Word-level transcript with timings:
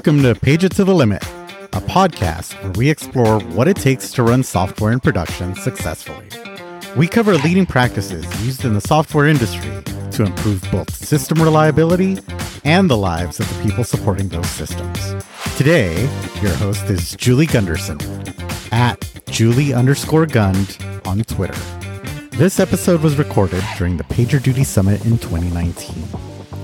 Welcome 0.00 0.22
to 0.22 0.34
Page 0.34 0.64
It 0.64 0.72
to 0.76 0.84
the 0.84 0.94
Limit, 0.94 1.22
a 1.74 1.80
podcast 1.82 2.54
where 2.62 2.72
we 2.72 2.88
explore 2.88 3.38
what 3.38 3.68
it 3.68 3.76
takes 3.76 4.10
to 4.12 4.22
run 4.22 4.42
software 4.42 4.92
in 4.92 4.98
production 4.98 5.54
successfully. 5.54 6.26
We 6.96 7.06
cover 7.06 7.34
leading 7.34 7.66
practices 7.66 8.24
used 8.42 8.64
in 8.64 8.72
the 8.72 8.80
software 8.80 9.26
industry 9.26 9.70
to 10.12 10.22
improve 10.24 10.66
both 10.72 10.90
system 10.94 11.42
reliability 11.42 12.16
and 12.64 12.88
the 12.88 12.96
lives 12.96 13.40
of 13.40 13.48
the 13.50 13.62
people 13.62 13.84
supporting 13.84 14.28
those 14.28 14.48
systems. 14.48 15.22
Today, 15.58 16.00
your 16.40 16.54
host 16.54 16.84
is 16.84 17.14
Julie 17.16 17.44
Gunderson 17.44 17.98
at 18.72 19.06
Julie 19.26 19.74
underscore 19.74 20.24
Gund 20.24 20.78
on 21.04 21.18
Twitter. 21.24 21.60
This 22.30 22.58
episode 22.58 23.02
was 23.02 23.18
recorded 23.18 23.62
during 23.76 23.98
the 23.98 24.04
PagerDuty 24.04 24.64
Summit 24.64 25.04
in 25.04 25.18
2019. 25.18 26.08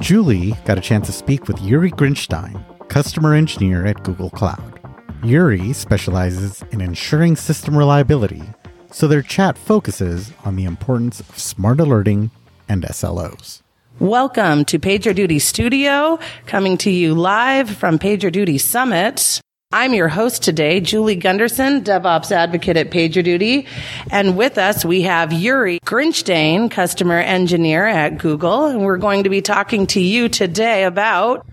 Julie 0.01 0.55
got 0.65 0.79
a 0.79 0.81
chance 0.81 1.05
to 1.09 1.13
speak 1.13 1.49
with 1.49 1.61
Yuri 1.61 1.91
Grinshteyn, 1.91 2.65
customer 2.89 3.35
engineer 3.35 3.85
at 3.87 4.03
Google 4.03 4.31
Cloud. 4.31 4.81
Yuri 5.23 5.73
specializes 5.73 6.63
in 6.71 6.81
ensuring 6.81 7.37
system 7.37 7.77
reliability, 7.77 8.43
so 8.91 9.09
their 9.09 9.23
chat 9.23 9.59
focuses 9.59 10.33
on 10.45 10.57
the 10.57 10.65
importance 10.65 11.21
of 11.21 11.39
smart 11.39 11.81
alerting 11.81 12.31
and 12.69 12.83
SLOs. 12.85 13.63
Welcome 13.99 14.65
to 14.67 14.79
PagerDuty 14.79 15.41
Studio, 15.41 16.19
coming 16.47 16.77
to 16.79 16.91
you 16.91 17.15
live 17.15 17.71
from 17.71 17.99
PagerDuty 17.99 18.61
Summit. 18.61 19.41
I'm 19.73 19.95
your 19.95 20.09
host 20.09 20.45
today, 20.45 20.81
Julie 20.81 21.17
Gunderson, 21.17 21.83
DevOps 21.83 22.31
advocate 22.31 22.77
at 22.77 22.91
PagerDuty. 22.91 23.67
And 24.11 24.37
with 24.37 24.59
us, 24.59 24.85
we 24.85 25.03
have 25.03 25.33
Yuri 25.33 25.81
Grinshteyn, 25.81 26.71
customer 26.71 27.19
engineer 27.19 27.85
at 27.85 28.19
Google. 28.19 28.67
And 28.67 28.83
we're 28.83 28.97
going 28.97 29.25
to 29.25 29.31
be 29.31 29.43
talking 29.43 29.89
to 29.89 30.01
you 30.01 30.29
today 30.29 30.85
about 30.85 31.47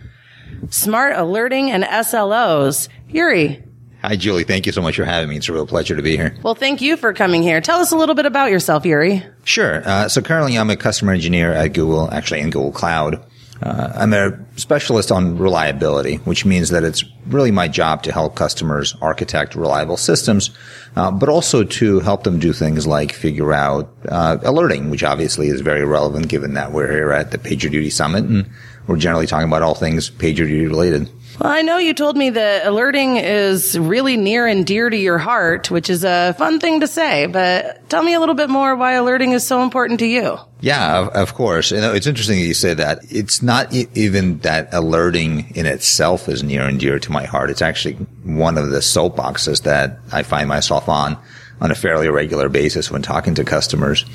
smart 0.70 1.16
alerting 1.16 1.72
and 1.72 1.84
SLOs. 1.84 2.90
Yuri. 3.10 3.64
Hi, 4.04 4.18
Julie. 4.18 4.44
Thank 4.44 4.66
you 4.66 4.74
so 4.74 4.82
much 4.82 4.98
for 4.98 5.06
having 5.06 5.30
me. 5.30 5.38
It's 5.38 5.48
a 5.48 5.54
real 5.54 5.66
pleasure 5.66 5.96
to 5.96 6.02
be 6.02 6.18
here. 6.18 6.36
Well, 6.44 6.56
thank 6.56 6.82
you 6.82 6.98
for 6.98 7.14
coming 7.14 7.42
here. 7.42 7.62
Tell 7.62 7.80
us 7.80 7.94
a 7.94 7.96
little 7.96 8.16
bit 8.16 8.26
about 8.26 8.52
yourself, 8.52 8.86
Yuri. 8.86 9.24
Sure. 9.46 9.82
Uh, 9.88 10.10
so 10.10 10.22
currently 10.22 10.58
I'm 10.58 10.70
a 10.70 10.76
customer 10.76 11.14
engineer 11.14 11.54
at 11.54 11.70
Google, 11.70 12.12
actually 12.12 12.42
in 12.42 12.50
Google 12.50 12.74
Cloud. 12.74 13.24
Uh, 13.62 13.94
I'm 13.96 14.14
a 14.14 14.38
specialist 14.56 15.12
on 15.12 15.38
reliability, 15.38 16.16
which 16.18 16.44
means 16.46 16.70
that 16.70 16.84
it's 16.84 17.06
really 17.28 17.52
my 17.52 17.68
job 17.68 18.04
to 18.04 18.12
help 18.12 18.36
customers 18.36 18.96
architect 19.02 19.56
reliable 19.56 19.98
systems, 19.98 20.50
uh, 20.96 21.12
but 21.12 21.30
also 21.30 21.64
to 21.64 22.00
help 22.00 22.24
them 22.24 22.40
do 22.40 22.52
things 22.52 22.88
like 22.88 23.12
figure 23.14 23.54
out 23.54 23.94
uh, 24.10 24.38
alerting, 24.42 24.90
which 24.90 25.04
obviously 25.04 25.48
is 25.48 25.62
very 25.62 25.86
relevant 25.86 26.30
given 26.30 26.56
that 26.56 26.72
we're 26.72 26.92
here 26.92 27.12
at 27.12 27.32
the 27.32 27.38
PagerDuty 27.38 27.92
Summit 27.92 28.26
and 28.26 28.50
we're 28.88 28.98
generally 28.98 29.28
talking 29.28 29.48
about 29.48 29.62
all 29.62 29.76
things 29.76 30.10
PagerDuty 30.10 30.68
related. 30.68 31.10
Well, 31.40 31.52
I 31.52 31.64
know 31.64 31.78
you 31.80 31.96
told 31.96 32.16
me 32.16 32.30
that 32.30 32.66
alerting 32.66 33.18
is 33.18 33.78
really 33.78 34.18
near 34.18 34.46
and 34.46 34.66
dear 34.66 34.90
to 34.90 34.96
your 34.96 35.18
heart, 35.18 35.72
which 35.72 35.90
is 35.90 36.04
a 36.04 36.36
fun 36.38 36.60
thing 36.60 36.82
to 36.82 36.88
say, 36.88 37.26
but 37.26 37.90
tell 37.90 38.04
me 38.04 38.14
a 38.14 38.20
little 38.20 38.36
bit 38.36 38.50
more 38.52 38.76
why 38.76 38.94
alerting 38.94 39.32
is 39.32 39.46
so 39.46 39.64
important 39.64 40.00
to 40.02 40.06
you. 40.06 40.38
Yeah, 40.62 41.00
of, 41.00 41.10
of 41.10 41.34
course. 41.34 41.72
You 41.72 41.82
know, 41.82 41.92
it's 41.92 42.06
interesting 42.06 42.40
that 42.40 42.46
you 42.46 42.54
say 42.54 42.76
that. 42.76 43.00
It's 43.10 43.42
not 43.42 43.74
e- 43.74 43.88
even 43.96 44.38
that 44.40 44.72
alerting 44.74 45.56
in 45.56 45.66
itself 45.66 46.30
is 46.30 46.44
near 46.44 46.64
and 46.64 46.80
dear 46.80 47.00
to 47.00 47.12
my 47.12 47.26
heart. 47.26 47.50
It's 47.50 47.64
actually 47.64 47.96
one 48.24 48.58
of 48.58 48.70
the 48.70 48.80
soapboxes 48.80 49.64
that 49.64 50.00
I 50.12 50.22
find 50.22 50.48
myself 50.48 50.88
on 50.88 51.18
on 51.60 51.72
a 51.72 51.76
fairly 51.76 52.10
regular 52.10 52.48
basis 52.48 52.92
when 52.92 53.02
talking 53.02 53.34
to 53.36 53.44
customers. 53.44 54.06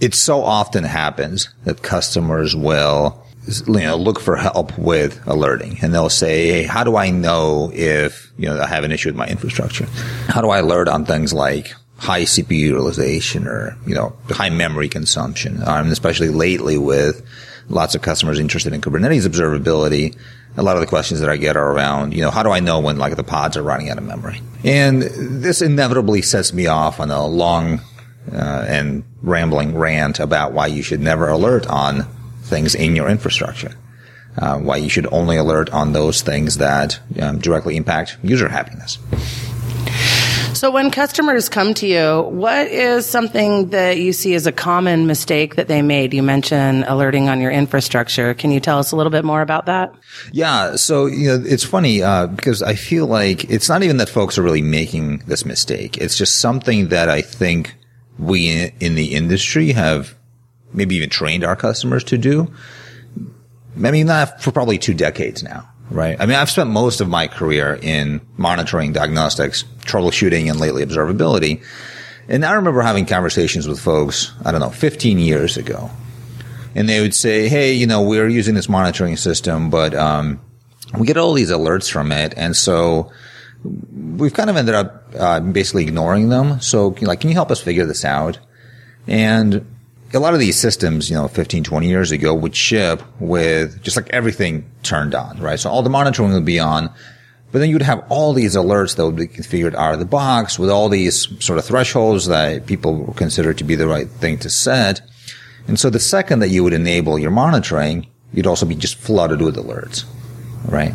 It 0.00 0.14
so 0.14 0.42
often 0.42 0.84
happens 0.84 1.48
that 1.64 1.82
customers 1.82 2.54
will 2.54 3.21
you 3.46 3.80
know, 3.80 3.96
look 3.96 4.20
for 4.20 4.36
help 4.36 4.76
with 4.78 5.20
alerting 5.26 5.78
and 5.82 5.92
they'll 5.92 6.10
say, 6.10 6.48
Hey, 6.48 6.62
how 6.62 6.84
do 6.84 6.96
I 6.96 7.10
know 7.10 7.70
if, 7.74 8.32
you 8.38 8.48
know, 8.48 8.60
I 8.60 8.66
have 8.66 8.84
an 8.84 8.92
issue 8.92 9.08
with 9.08 9.16
my 9.16 9.26
infrastructure? 9.26 9.86
How 10.28 10.40
do 10.40 10.50
I 10.50 10.58
alert 10.58 10.88
on 10.88 11.04
things 11.04 11.32
like 11.32 11.74
high 11.96 12.22
CPU 12.22 12.58
utilization 12.58 13.46
or, 13.46 13.76
you 13.86 13.94
know, 13.94 14.14
high 14.30 14.50
memory 14.50 14.88
consumption? 14.88 15.60
Um, 15.66 15.88
especially 15.88 16.28
lately 16.28 16.78
with 16.78 17.26
lots 17.68 17.94
of 17.94 18.02
customers 18.02 18.38
interested 18.38 18.72
in 18.72 18.80
Kubernetes 18.80 19.26
observability. 19.26 20.16
A 20.56 20.62
lot 20.62 20.76
of 20.76 20.80
the 20.80 20.86
questions 20.86 21.20
that 21.20 21.30
I 21.30 21.36
get 21.36 21.56
are 21.56 21.72
around, 21.72 22.12
you 22.12 22.20
know, 22.20 22.30
how 22.30 22.42
do 22.42 22.50
I 22.50 22.60
know 22.60 22.78
when 22.78 22.98
like 22.98 23.16
the 23.16 23.24
pods 23.24 23.56
are 23.56 23.62
running 23.62 23.88
out 23.88 23.98
of 23.98 24.04
memory? 24.04 24.40
And 24.64 25.02
this 25.02 25.62
inevitably 25.62 26.22
sets 26.22 26.52
me 26.52 26.66
off 26.66 27.00
on 27.00 27.10
a 27.10 27.26
long 27.26 27.80
uh, 28.30 28.66
and 28.68 29.02
rambling 29.22 29.76
rant 29.76 30.20
about 30.20 30.52
why 30.52 30.66
you 30.66 30.82
should 30.82 31.00
never 31.00 31.28
alert 31.28 31.66
on 31.66 32.06
things 32.42 32.74
in 32.74 32.96
your 32.96 33.08
infrastructure. 33.08 33.72
Uh, 34.38 34.58
why 34.58 34.76
you 34.76 34.88
should 34.88 35.06
only 35.12 35.36
alert 35.36 35.68
on 35.70 35.92
those 35.92 36.22
things 36.22 36.56
that 36.56 36.98
um, 37.20 37.38
directly 37.38 37.76
impact 37.76 38.16
user 38.22 38.48
happiness. 38.48 38.98
So 40.54 40.70
when 40.70 40.90
customers 40.90 41.48
come 41.48 41.74
to 41.74 41.86
you, 41.86 42.22
what 42.30 42.68
is 42.68 43.04
something 43.04 43.70
that 43.70 43.98
you 43.98 44.12
see 44.12 44.34
as 44.34 44.46
a 44.46 44.52
common 44.52 45.06
mistake 45.06 45.56
that 45.56 45.66
they 45.66 45.82
made? 45.82 46.14
You 46.14 46.22
mentioned 46.22 46.84
alerting 46.86 47.28
on 47.28 47.40
your 47.40 47.50
infrastructure. 47.50 48.32
Can 48.32 48.52
you 48.52 48.60
tell 48.60 48.78
us 48.78 48.92
a 48.92 48.96
little 48.96 49.10
bit 49.10 49.24
more 49.24 49.42
about 49.42 49.66
that? 49.66 49.92
Yeah. 50.30 50.76
So, 50.76 51.06
you 51.06 51.28
know, 51.28 51.44
it's 51.44 51.64
funny, 51.64 52.02
uh, 52.02 52.28
because 52.28 52.62
I 52.62 52.74
feel 52.74 53.06
like 53.06 53.50
it's 53.50 53.68
not 53.68 53.82
even 53.82 53.96
that 53.96 54.08
folks 54.08 54.38
are 54.38 54.42
really 54.42 54.62
making 54.62 55.24
this 55.26 55.44
mistake. 55.44 55.98
It's 55.98 56.16
just 56.16 56.38
something 56.38 56.88
that 56.88 57.08
I 57.08 57.22
think 57.22 57.74
we 58.18 58.72
in 58.78 58.94
the 58.94 59.14
industry 59.14 59.72
have 59.72 60.14
maybe 60.74 60.96
even 60.96 61.10
trained 61.10 61.44
our 61.44 61.56
customers 61.56 62.04
to 62.04 62.18
do. 62.18 62.52
I 63.76 63.90
mean, 63.90 64.06
not 64.06 64.42
for 64.42 64.52
probably 64.52 64.78
two 64.78 64.94
decades 64.94 65.42
now, 65.42 65.68
right? 65.90 66.20
I 66.20 66.26
mean, 66.26 66.36
I've 66.36 66.50
spent 66.50 66.70
most 66.70 67.00
of 67.00 67.08
my 67.08 67.26
career 67.26 67.78
in 67.80 68.20
monitoring 68.36 68.92
diagnostics, 68.92 69.64
troubleshooting, 69.80 70.50
and 70.50 70.60
lately 70.60 70.84
observability. 70.84 71.62
And 72.28 72.44
I 72.44 72.52
remember 72.52 72.82
having 72.82 73.06
conversations 73.06 73.66
with 73.66 73.80
folks, 73.80 74.32
I 74.44 74.52
don't 74.52 74.60
know, 74.60 74.70
15 74.70 75.18
years 75.18 75.56
ago. 75.56 75.90
And 76.74 76.88
they 76.88 77.00
would 77.00 77.14
say, 77.14 77.48
Hey, 77.48 77.74
you 77.74 77.86
know, 77.86 78.02
we're 78.02 78.28
using 78.28 78.54
this 78.54 78.68
monitoring 78.68 79.16
system, 79.16 79.70
but, 79.70 79.94
um, 79.94 80.40
we 80.98 81.06
get 81.06 81.16
all 81.16 81.32
these 81.32 81.50
alerts 81.50 81.90
from 81.90 82.12
it. 82.12 82.34
And 82.36 82.54
so 82.54 83.10
we've 83.64 84.34
kind 84.34 84.50
of 84.50 84.56
ended 84.56 84.74
up, 84.74 85.04
uh, 85.18 85.40
basically 85.40 85.84
ignoring 85.84 86.28
them. 86.28 86.60
So 86.60 86.94
like, 87.00 87.20
can 87.20 87.30
you 87.30 87.34
help 87.34 87.50
us 87.50 87.60
figure 87.60 87.86
this 87.86 88.04
out? 88.04 88.38
And 89.06 89.66
a 90.14 90.18
lot 90.18 90.34
of 90.34 90.40
these 90.40 90.58
systems, 90.58 91.08
you 91.08 91.16
know, 91.16 91.28
15, 91.28 91.64
20 91.64 91.88
years 91.88 92.10
ago 92.10 92.34
would 92.34 92.54
ship 92.54 93.02
with 93.18 93.82
just 93.82 93.96
like 93.96 94.10
everything 94.10 94.70
turned 94.82 95.14
on, 95.14 95.38
right? 95.40 95.58
So 95.58 95.70
all 95.70 95.82
the 95.82 95.90
monitoring 95.90 96.32
would 96.32 96.44
be 96.44 96.60
on, 96.60 96.92
but 97.50 97.58
then 97.58 97.70
you'd 97.70 97.82
have 97.82 98.04
all 98.08 98.32
these 98.32 98.56
alerts 98.56 98.96
that 98.96 99.06
would 99.06 99.16
be 99.16 99.26
configured 99.26 99.74
out 99.74 99.92
of 99.92 100.00
the 100.00 100.06
box 100.06 100.58
with 100.58 100.70
all 100.70 100.88
these 100.88 101.28
sort 101.44 101.58
of 101.58 101.64
thresholds 101.64 102.26
that 102.26 102.66
people 102.66 103.12
consider 103.14 103.54
to 103.54 103.64
be 103.64 103.74
the 103.74 103.86
right 103.86 104.08
thing 104.08 104.38
to 104.38 104.50
set. 104.50 105.02
And 105.68 105.78
so 105.78 105.90
the 105.90 106.00
second 106.00 106.40
that 106.40 106.48
you 106.48 106.64
would 106.64 106.72
enable 106.72 107.18
your 107.18 107.30
monitoring, 107.30 108.08
you'd 108.32 108.46
also 108.46 108.66
be 108.66 108.74
just 108.74 108.96
flooded 108.96 109.40
with 109.40 109.56
alerts, 109.56 110.04
right? 110.66 110.94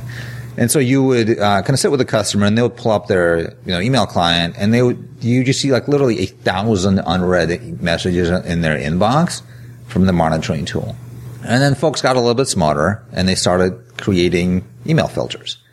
And 0.57 0.71
so 0.71 0.79
you 0.79 1.03
would 1.03 1.37
uh, 1.37 1.61
kind 1.61 1.69
of 1.69 1.79
sit 1.79 1.91
with 1.91 2.01
a 2.01 2.05
customer, 2.05 2.47
and 2.47 2.57
they 2.57 2.63
would 2.63 2.75
pull 2.75 2.91
up 2.91 3.07
their 3.07 3.53
you 3.65 3.71
know 3.71 3.79
email 3.79 4.07
client, 4.07 4.55
and 4.57 4.73
they 4.73 4.81
would 4.81 5.07
you 5.21 5.43
just 5.43 5.61
see 5.61 5.71
like 5.71 5.87
literally 5.87 6.19
a 6.19 6.25
thousand 6.25 6.99
unread 7.05 7.81
messages 7.81 8.29
in 8.45 8.61
their 8.61 8.77
inbox 8.77 9.43
from 9.85 10.07
the 10.07 10.13
monitoring 10.13 10.65
tool. 10.65 10.95
And 11.43 11.61
then 11.61 11.75
folks 11.75 12.01
got 12.01 12.15
a 12.15 12.19
little 12.19 12.35
bit 12.35 12.47
smarter, 12.47 13.05
and 13.13 13.27
they 13.27 13.35
started 13.35 13.79
creating 13.97 14.67
email 14.85 15.07
filters. 15.07 15.57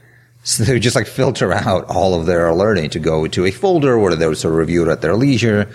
So 0.46 0.62
they 0.62 0.74
would 0.74 0.82
just 0.82 0.94
like 0.94 1.06
filter 1.06 1.54
out 1.54 1.86
all 1.86 2.20
of 2.20 2.26
their 2.26 2.48
alerting 2.48 2.90
to 2.90 2.98
go 2.98 3.26
to 3.26 3.46
a 3.46 3.50
folder 3.50 3.98
where 3.98 4.14
they 4.14 4.28
would 4.28 4.36
sort 4.36 4.52
of 4.52 4.58
review 4.58 4.86
it 4.86 4.92
at 4.92 5.00
their 5.00 5.16
leisure. 5.16 5.70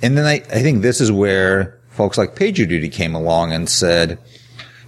And 0.00 0.16
then 0.16 0.24
I, 0.24 0.36
I 0.36 0.62
think 0.62 0.80
this 0.80 1.02
is 1.02 1.12
where 1.12 1.78
folks 1.90 2.16
like 2.16 2.34
PagerDuty 2.34 2.90
came 2.90 3.14
along 3.14 3.52
and 3.52 3.68
said, 3.68 4.18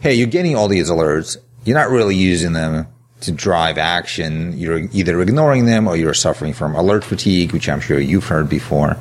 Hey, 0.01 0.15
you're 0.15 0.29
getting 0.29 0.57
all 0.57 0.67
these 0.67 0.89
alerts. 0.89 1.37
You're 1.67 1.77
not 1.77 1.91
really 1.91 2.17
using 2.17 2.55
them 2.55 2.87
to 3.21 3.33
drive 3.33 3.79
action. 3.79 4.57
You're 4.57 4.89
either 4.93 5.21
ignoring 5.21 5.67
them 5.67 5.89
or 5.89 5.97
you're 5.97 6.15
suffering 6.15 6.53
from 6.53 6.75
alert 6.75 7.05
fatigue, 7.05 7.53
which 7.53 7.69
I'm 7.69 7.81
sure 7.81 7.99
you've 7.99 8.27
heard 8.27 8.49
before. 8.49 8.97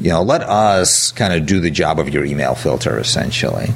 You 0.00 0.10
know, 0.10 0.22
let 0.22 0.42
us 0.42 1.12
kind 1.12 1.32
of 1.32 1.46
do 1.46 1.60
the 1.60 1.70
job 1.70 1.98
of 1.98 2.10
your 2.10 2.24
email 2.24 2.54
filter 2.54 2.98
essentially. 2.98 3.68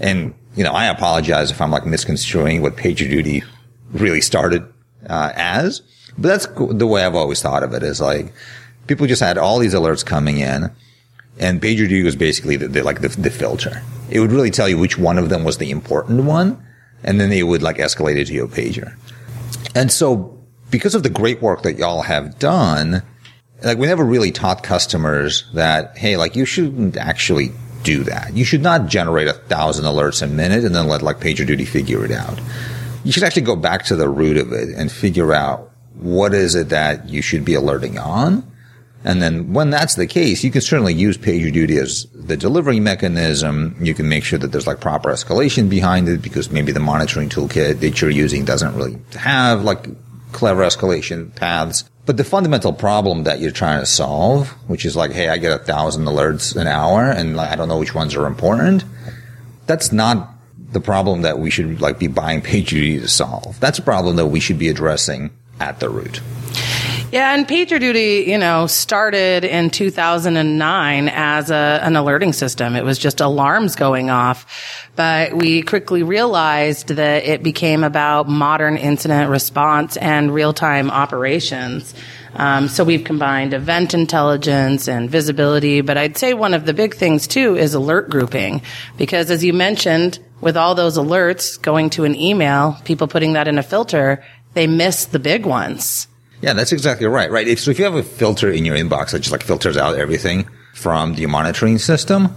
And, 0.00 0.34
you 0.56 0.64
know, 0.64 0.72
I 0.72 0.86
apologize 0.86 1.50
if 1.50 1.60
I'm 1.60 1.70
like 1.70 1.86
misconstruing 1.86 2.62
what 2.62 2.76
PagerDuty 2.76 3.44
really 3.92 4.20
started 4.20 4.64
uh, 5.08 5.32
as, 5.34 5.80
but 6.18 6.28
that's 6.28 6.46
the 6.46 6.86
way 6.86 7.04
I've 7.04 7.14
always 7.14 7.40
thought 7.40 7.62
of 7.62 7.74
it 7.74 7.82
is 7.82 8.00
like 8.00 8.32
people 8.86 9.06
just 9.06 9.22
had 9.22 9.38
all 9.38 9.58
these 9.58 9.74
alerts 9.74 10.04
coming 10.04 10.38
in 10.38 10.70
and 11.38 11.62
PagerDuty 11.62 12.04
was 12.04 12.16
basically 12.16 12.56
the, 12.56 12.68
the 12.68 12.82
like 12.82 13.00
the, 13.00 13.08
the 13.08 13.30
filter. 13.30 13.82
It 14.10 14.18
would 14.20 14.32
really 14.32 14.50
tell 14.50 14.68
you 14.68 14.78
which 14.78 14.98
one 14.98 15.16
of 15.16 15.28
them 15.28 15.44
was 15.44 15.58
the 15.58 15.70
important 15.70 16.24
one 16.24 16.62
and 17.04 17.20
then 17.20 17.30
they 17.30 17.42
would 17.42 17.62
like 17.62 17.76
escalate 17.76 18.16
it 18.16 18.26
to 18.26 18.32
your 18.32 18.48
pager. 18.48 18.96
And 19.74 19.90
so 19.90 20.38
because 20.70 20.94
of 20.94 21.02
the 21.02 21.10
great 21.10 21.42
work 21.42 21.62
that 21.62 21.78
y'all 21.78 22.02
have 22.02 22.38
done, 22.38 23.02
like 23.62 23.78
we 23.78 23.86
never 23.86 24.04
really 24.04 24.30
taught 24.30 24.62
customers 24.62 25.48
that, 25.54 25.96
hey, 25.96 26.16
like 26.16 26.36
you 26.36 26.44
shouldn't 26.44 26.96
actually 26.96 27.52
do 27.82 28.04
that. 28.04 28.34
You 28.34 28.44
should 28.44 28.62
not 28.62 28.86
generate 28.86 29.28
a 29.28 29.32
thousand 29.32 29.84
alerts 29.84 30.22
a 30.22 30.26
minute 30.26 30.64
and 30.64 30.74
then 30.74 30.86
let 30.86 31.02
like 31.02 31.18
PagerDuty 31.18 31.66
figure 31.66 32.04
it 32.04 32.10
out. 32.10 32.40
you 33.04 33.12
should 33.12 33.24
actually 33.24 33.42
go 33.42 33.56
back 33.56 33.84
to 33.86 33.96
the 33.96 34.08
root 34.08 34.36
of 34.36 34.52
it 34.52 34.70
and 34.76 34.90
figure 34.90 35.32
out 35.32 35.70
what 35.94 36.34
is 36.34 36.54
it 36.54 36.68
that 36.70 37.08
you 37.08 37.22
should 37.22 37.44
be 37.44 37.54
alerting 37.54 37.98
on. 37.98 38.51
And 39.04 39.20
then 39.20 39.52
when 39.52 39.70
that's 39.70 39.96
the 39.96 40.06
case, 40.06 40.44
you 40.44 40.50
can 40.50 40.60
certainly 40.60 40.94
use 40.94 41.18
PagerDuty 41.18 41.80
as 41.80 42.06
the 42.14 42.36
delivery 42.36 42.80
mechanism. 42.80 43.76
You 43.80 43.94
can 43.94 44.08
make 44.08 44.24
sure 44.24 44.38
that 44.38 44.52
there's 44.52 44.66
like 44.66 44.80
proper 44.80 45.10
escalation 45.10 45.68
behind 45.68 46.08
it 46.08 46.22
because 46.22 46.50
maybe 46.50 46.72
the 46.72 46.80
monitoring 46.80 47.28
toolkit 47.28 47.80
that 47.80 48.00
you're 48.00 48.10
using 48.10 48.44
doesn't 48.44 48.74
really 48.76 48.98
have 49.14 49.64
like 49.64 49.86
clever 50.32 50.62
escalation 50.62 51.34
paths. 51.34 51.84
But 52.04 52.16
the 52.16 52.24
fundamental 52.24 52.72
problem 52.72 53.24
that 53.24 53.40
you're 53.40 53.52
trying 53.52 53.80
to 53.80 53.86
solve, 53.86 54.48
which 54.68 54.84
is 54.84 54.96
like, 54.96 55.12
hey, 55.12 55.28
I 55.28 55.38
get 55.38 55.52
a 55.52 55.64
thousand 55.64 56.04
alerts 56.04 56.56
an 56.56 56.66
hour 56.66 57.10
and 57.10 57.40
I 57.40 57.54
don't 57.54 57.68
know 57.68 57.78
which 57.78 57.94
ones 57.94 58.14
are 58.14 58.26
important. 58.26 58.84
That's 59.66 59.92
not 59.92 60.28
the 60.72 60.80
problem 60.80 61.22
that 61.22 61.38
we 61.38 61.50
should 61.50 61.80
like 61.80 61.98
be 61.98 62.08
buying 62.08 62.40
PagerDuty 62.42 63.00
to 63.00 63.08
solve. 63.08 63.58
That's 63.60 63.78
a 63.78 63.82
problem 63.82 64.16
that 64.16 64.26
we 64.26 64.40
should 64.40 64.58
be 64.58 64.68
addressing 64.68 65.30
at 65.60 65.80
the 65.80 65.88
root. 65.88 66.20
Yeah, 67.12 67.34
and 67.34 67.46
PagerDuty, 67.46 68.26
you 68.26 68.38
know, 68.38 68.66
started 68.66 69.44
in 69.44 69.68
2009 69.68 71.10
as 71.10 71.50
a, 71.50 71.78
an 71.82 71.94
alerting 71.94 72.32
system. 72.32 72.74
It 72.74 72.86
was 72.86 72.96
just 72.96 73.20
alarms 73.20 73.76
going 73.76 74.08
off. 74.08 74.46
But 74.96 75.34
we 75.34 75.60
quickly 75.60 76.02
realized 76.02 76.88
that 76.88 77.26
it 77.26 77.42
became 77.42 77.84
about 77.84 78.30
modern 78.30 78.78
incident 78.78 79.28
response 79.28 79.98
and 79.98 80.32
real-time 80.32 80.90
operations. 80.90 81.94
Um, 82.34 82.68
so 82.68 82.82
we've 82.82 83.04
combined 83.04 83.52
event 83.52 83.92
intelligence 83.92 84.88
and 84.88 85.10
visibility, 85.10 85.82
but 85.82 85.98
I'd 85.98 86.16
say 86.16 86.32
one 86.32 86.54
of 86.54 86.64
the 86.64 86.72
big 86.72 86.94
things 86.94 87.26
too 87.26 87.58
is 87.58 87.74
alert 87.74 88.08
grouping, 88.08 88.62
because 88.96 89.30
as 89.30 89.44
you 89.44 89.52
mentioned, 89.52 90.18
with 90.40 90.56
all 90.56 90.74
those 90.74 90.96
alerts 90.96 91.60
going 91.60 91.90
to 91.90 92.04
an 92.04 92.14
email, 92.14 92.78
people 92.84 93.06
putting 93.06 93.34
that 93.34 93.48
in 93.48 93.58
a 93.58 93.62
filter, 93.62 94.24
they 94.54 94.66
miss 94.66 95.04
the 95.04 95.18
big 95.18 95.44
ones. 95.44 96.08
Yeah, 96.42 96.52
that's 96.52 96.72
exactly 96.72 97.06
right. 97.06 97.30
Right. 97.30 97.48
If, 97.48 97.60
so 97.60 97.70
if 97.70 97.78
you 97.78 97.84
have 97.84 97.94
a 97.94 98.02
filter 98.02 98.50
in 98.50 98.64
your 98.64 98.76
inbox 98.76 99.12
that 99.12 99.20
just 99.20 99.32
like 99.32 99.42
filters 99.42 99.76
out 99.76 99.96
everything 99.96 100.48
from 100.74 101.14
the 101.14 101.26
monitoring 101.26 101.78
system, 101.78 102.34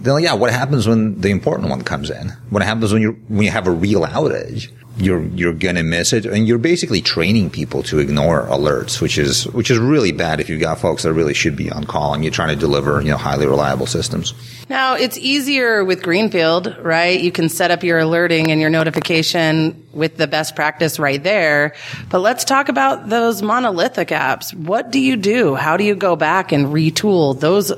then 0.00 0.20
yeah, 0.20 0.34
what 0.34 0.52
happens 0.52 0.86
when 0.86 1.20
the 1.20 1.30
important 1.30 1.70
one 1.70 1.82
comes 1.82 2.10
in? 2.10 2.30
What 2.50 2.62
happens 2.62 2.92
when 2.92 3.02
you 3.02 3.12
when 3.28 3.42
you 3.42 3.50
have 3.50 3.66
a 3.66 3.70
real 3.70 4.02
outage? 4.02 4.70
You're 4.98 5.22
you're 5.22 5.52
gonna 5.52 5.82
miss 5.82 6.12
it, 6.12 6.24
and 6.24 6.48
you're 6.48 6.58
basically 6.58 7.02
training 7.02 7.50
people 7.50 7.82
to 7.84 7.98
ignore 7.98 8.46
alerts, 8.46 9.00
which 9.00 9.18
is 9.18 9.46
which 9.48 9.70
is 9.70 9.78
really 9.78 10.12
bad 10.12 10.40
if 10.40 10.48
you've 10.48 10.60
got 10.60 10.78
folks 10.78 11.02
that 11.02 11.12
really 11.12 11.34
should 11.34 11.56
be 11.56 11.70
on 11.70 11.84
call 11.84 12.14
and 12.14 12.24
you're 12.24 12.32
trying 12.32 12.48
to 12.48 12.56
deliver 12.56 13.00
you 13.02 13.10
know 13.10 13.16
highly 13.16 13.46
reliable 13.46 13.86
systems. 13.86 14.32
Now 14.68 14.94
it's 14.94 15.18
easier 15.18 15.84
with 15.84 16.02
Greenfield, 16.02 16.76
right? 16.80 17.20
You 17.20 17.30
can 17.30 17.48
set 17.48 17.70
up 17.70 17.84
your 17.84 17.98
alerting 17.98 18.50
and 18.50 18.60
your 18.60 18.70
notification 18.70 19.86
with 19.92 20.16
the 20.16 20.26
best 20.26 20.56
practice 20.56 20.98
right 20.98 21.22
there. 21.22 21.74
But 22.08 22.20
let's 22.20 22.44
talk 22.44 22.68
about 22.68 23.08
those 23.08 23.42
monolithic 23.42 24.08
apps. 24.08 24.54
What 24.54 24.90
do 24.90 24.98
you 24.98 25.16
do? 25.16 25.54
How 25.54 25.76
do 25.76 25.84
you 25.84 25.94
go 25.94 26.16
back 26.16 26.52
and 26.52 26.66
retool 26.66 27.38
those 27.38 27.72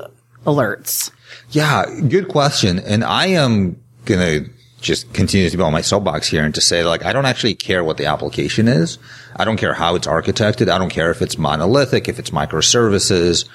alerts? 0.45 1.11
Yeah, 1.51 1.85
good 2.07 2.29
question. 2.29 2.79
And 2.79 3.03
I 3.03 3.27
am 3.27 3.81
gonna 4.05 4.45
just 4.81 5.13
continues 5.13 5.51
to 5.51 5.57
be 5.57 5.63
on 5.63 5.73
my 5.73 5.81
soapbox 5.81 6.27
here 6.27 6.43
and 6.43 6.55
to 6.55 6.61
say 6.61 6.83
like 6.83 7.03
I 7.03 7.13
don't 7.13 7.25
actually 7.25 7.55
care 7.55 7.83
what 7.83 7.97
the 7.97 8.05
application 8.05 8.67
is. 8.67 8.97
I 9.35 9.45
don't 9.45 9.57
care 9.57 9.73
how 9.73 9.95
it's 9.95 10.07
architected. 10.07 10.69
I 10.69 10.77
don't 10.77 10.89
care 10.89 11.11
if 11.11 11.21
it's 11.21 11.37
monolithic, 11.37 12.07
if 12.07 12.19
it's 12.19 12.29
microservices, 12.29 13.47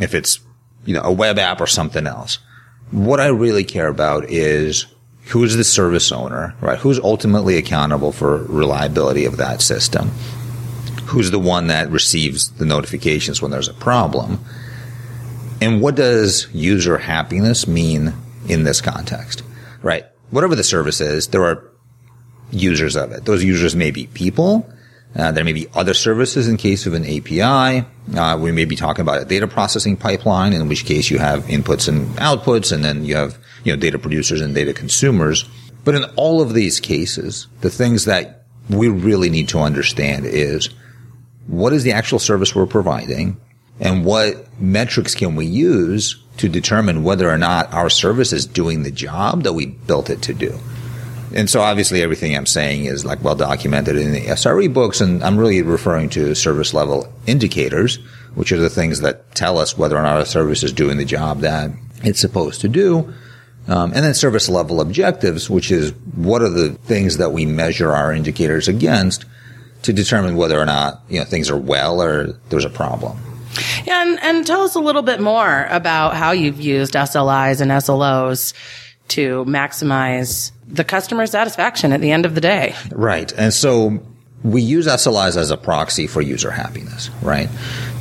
if 0.00 0.14
it's 0.14 0.40
you 0.84 0.94
know 0.94 1.02
a 1.02 1.12
web 1.12 1.38
app 1.38 1.60
or 1.60 1.66
something 1.66 2.06
else. 2.06 2.38
What 2.90 3.20
I 3.20 3.28
really 3.28 3.64
care 3.64 3.88
about 3.88 4.28
is 4.28 4.86
who's 5.26 5.56
the 5.56 5.64
service 5.64 6.12
owner, 6.12 6.54
right? 6.60 6.78
Who's 6.78 6.98
ultimately 6.98 7.56
accountable 7.56 8.12
for 8.12 8.44
reliability 8.44 9.24
of 9.24 9.38
that 9.38 9.62
system? 9.62 10.08
Who's 11.06 11.30
the 11.30 11.38
one 11.38 11.68
that 11.68 11.90
receives 11.90 12.50
the 12.52 12.64
notifications 12.64 13.40
when 13.40 13.50
there's 13.50 13.68
a 13.68 13.74
problem? 13.74 14.44
And 15.60 15.80
what 15.80 15.94
does 15.94 16.48
user 16.52 16.98
happiness 16.98 17.66
mean 17.66 18.14
in 18.48 18.64
this 18.64 18.80
context? 18.80 19.42
Right? 19.82 20.06
Whatever 20.32 20.56
the 20.56 20.64
service 20.64 21.00
is, 21.00 21.28
there 21.28 21.44
are 21.44 21.62
users 22.50 22.96
of 22.96 23.12
it. 23.12 23.24
Those 23.24 23.44
users 23.44 23.76
may 23.76 23.92
be 23.92 24.08
people. 24.08 24.68
Uh, 25.14 25.30
there 25.30 25.44
may 25.44 25.52
be 25.52 25.68
other 25.74 25.92
services 25.92 26.48
in 26.48 26.56
case 26.56 26.86
of 26.86 26.94
an 26.94 27.04
API. 27.04 27.86
Uh, 28.16 28.36
we 28.38 28.50
may 28.50 28.64
be 28.64 28.76
talking 28.76 29.02
about 29.02 29.20
a 29.20 29.24
data 29.26 29.46
processing 29.46 29.96
pipeline, 29.96 30.54
in 30.54 30.66
which 30.68 30.86
case 30.86 31.10
you 31.10 31.18
have 31.18 31.44
inputs 31.44 31.86
and 31.86 32.08
outputs, 32.16 32.72
and 32.72 32.82
then 32.82 33.04
you 33.04 33.14
have 33.14 33.38
you 33.62 33.72
know 33.72 33.78
data 33.78 33.98
producers 33.98 34.40
and 34.40 34.54
data 34.54 34.72
consumers. 34.72 35.44
But 35.84 35.94
in 35.94 36.04
all 36.16 36.40
of 36.40 36.54
these 36.54 36.80
cases, 36.80 37.46
the 37.60 37.70
things 37.70 38.06
that 38.06 38.46
we 38.70 38.88
really 38.88 39.28
need 39.28 39.48
to 39.48 39.58
understand 39.58 40.24
is 40.24 40.70
what 41.46 41.72
is 41.74 41.82
the 41.82 41.92
actual 41.92 42.18
service 42.18 42.54
we're 42.54 42.66
providing, 42.66 43.38
and 43.80 44.04
what 44.04 44.48
metrics 44.60 45.14
can 45.14 45.34
we 45.34 45.46
use 45.46 46.22
to 46.38 46.48
determine 46.48 47.02
whether 47.02 47.28
or 47.28 47.38
not 47.38 47.72
our 47.72 47.90
service 47.90 48.32
is 48.32 48.46
doing 48.46 48.82
the 48.82 48.90
job 48.90 49.42
that 49.42 49.52
we 49.52 49.66
built 49.66 50.10
it 50.10 50.22
to 50.22 50.34
do. 50.34 50.58
And 51.34 51.48
so 51.48 51.62
obviously 51.62 52.02
everything 52.02 52.36
I'm 52.36 52.46
saying 52.46 52.84
is 52.84 53.04
like 53.04 53.22
well 53.22 53.34
documented 53.34 53.96
in 53.96 54.12
the 54.12 54.20
SRE 54.20 54.72
books 54.72 55.00
and 55.00 55.22
I'm 55.24 55.38
really 55.38 55.62
referring 55.62 56.10
to 56.10 56.34
service 56.34 56.74
level 56.74 57.12
indicators, 57.26 57.96
which 58.34 58.52
are 58.52 58.58
the 58.58 58.70
things 58.70 59.00
that 59.00 59.34
tell 59.34 59.58
us 59.58 59.76
whether 59.76 59.96
or 59.96 60.02
not 60.02 60.20
a 60.20 60.26
service 60.26 60.62
is 60.62 60.72
doing 60.72 60.98
the 60.98 61.04
job 61.04 61.40
that 61.40 61.70
it's 62.02 62.20
supposed 62.20 62.60
to 62.62 62.68
do. 62.68 63.12
Um, 63.68 63.92
and 63.94 64.04
then 64.04 64.14
service 64.14 64.48
level 64.48 64.80
objectives, 64.80 65.48
which 65.48 65.70
is 65.70 65.92
what 66.14 66.42
are 66.42 66.50
the 66.50 66.70
things 66.70 67.18
that 67.18 67.32
we 67.32 67.46
measure 67.46 67.92
our 67.92 68.12
indicators 68.12 68.68
against 68.68 69.24
to 69.82 69.92
determine 69.92 70.36
whether 70.36 70.58
or 70.58 70.66
not, 70.66 71.02
you 71.08 71.18
know, 71.18 71.24
things 71.24 71.48
are 71.48 71.56
well 71.56 72.02
or 72.02 72.32
there's 72.48 72.64
a 72.64 72.70
problem. 72.70 73.18
Yeah, 73.86 74.02
and, 74.02 74.20
and 74.22 74.46
tell 74.46 74.62
us 74.62 74.74
a 74.74 74.80
little 74.80 75.02
bit 75.02 75.20
more 75.20 75.66
about 75.70 76.14
how 76.14 76.32
you've 76.32 76.60
used 76.60 76.94
SLIs 76.94 77.60
and 77.60 77.70
SLOs 77.70 78.54
to 79.08 79.44
maximize 79.44 80.52
the 80.66 80.84
customer 80.84 81.26
satisfaction 81.26 81.92
at 81.92 82.00
the 82.00 82.12
end 82.12 82.24
of 82.24 82.34
the 82.34 82.40
day. 82.40 82.74
Right. 82.90 83.32
And 83.36 83.52
so 83.52 84.00
we 84.42 84.62
use 84.62 84.86
SLIs 84.86 85.36
as 85.36 85.50
a 85.50 85.56
proxy 85.56 86.06
for 86.06 86.20
user 86.20 86.50
happiness, 86.50 87.10
right? 87.22 87.48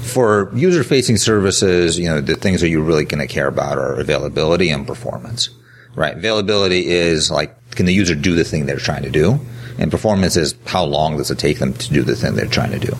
For 0.01 0.51
user 0.55 0.83
facing 0.83 1.17
services, 1.17 1.99
you 1.99 2.05
know, 2.05 2.21
the 2.21 2.35
things 2.35 2.61
that 2.61 2.69
you're 2.69 2.83
really 2.83 3.05
going 3.05 3.25
to 3.25 3.31
care 3.31 3.47
about 3.47 3.77
are 3.77 3.99
availability 3.99 4.69
and 4.69 4.87
performance, 4.87 5.49
right? 5.95 6.15
Availability 6.15 6.87
is 6.87 7.29
like, 7.29 7.55
can 7.71 7.85
the 7.85 7.93
user 7.93 8.15
do 8.15 8.35
the 8.35 8.43
thing 8.43 8.65
they're 8.65 8.77
trying 8.77 9.03
to 9.03 9.11
do? 9.11 9.39
And 9.81 9.89
performance 9.89 10.37
is 10.37 10.53
how 10.67 10.83
long 10.85 11.17
does 11.17 11.31
it 11.31 11.39
take 11.39 11.57
them 11.57 11.73
to 11.73 11.89
do 11.91 12.03
the 12.03 12.15
thing 12.15 12.35
they're 12.35 12.45
trying 12.45 12.71
to 12.71 12.79
do. 12.79 12.95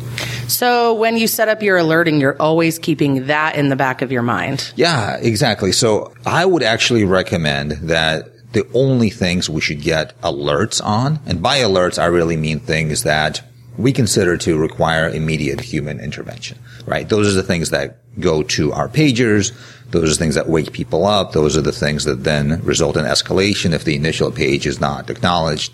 So 0.48 0.96
when 0.96 1.16
you 1.16 1.28
set 1.28 1.48
up 1.48 1.62
your 1.62 1.78
alerting, 1.78 2.20
you're 2.20 2.42
always 2.42 2.80
keeping 2.80 3.28
that 3.28 3.56
in 3.56 3.70
the 3.70 3.76
back 3.76 4.02
of 4.02 4.12
your 4.12 4.24
mind. 4.24 4.74
Yeah, 4.76 5.18
exactly. 5.18 5.74
So 5.74 6.12
I 6.26 6.44
would 6.44 6.64
actually 6.64 7.04
recommend 7.04 7.74
that 7.84 8.52
the 8.54 8.68
only 8.74 9.12
things 9.12 9.48
we 9.48 9.62
should 9.62 9.82
get 9.82 10.20
alerts 10.22 10.84
on, 10.84 11.20
and 11.28 11.42
by 11.42 11.60
alerts, 11.60 12.02
I 12.02 12.06
really 12.06 12.36
mean 12.36 12.60
things 12.60 13.04
that 13.04 13.44
we 13.78 13.94
consider 13.94 14.36
to 14.38 14.58
require 14.58 15.08
immediate 15.08 15.62
human 15.62 16.00
intervention, 16.00 16.58
right? 16.88 17.08
Those 17.08 17.32
are 17.32 17.36
the 17.36 17.44
things 17.44 17.70
that 17.70 18.00
go 18.20 18.44
to 18.44 18.74
our 18.74 18.90
pagers. 18.90 19.54
Those 19.92 20.12
are 20.12 20.20
things 20.20 20.36
that 20.36 20.50
wake 20.50 20.74
people 20.74 21.06
up. 21.06 21.32
Those 21.32 21.56
are 21.56 21.62
the 21.62 21.72
things 21.72 22.06
that 22.06 22.24
then 22.24 22.62
result 22.64 22.98
in 22.98 23.06
escalation 23.06 23.72
if 23.72 23.84
the 23.84 23.96
initial 23.96 24.32
page 24.32 24.66
is 24.66 24.82
not 24.82 25.10
acknowledged 25.12 25.72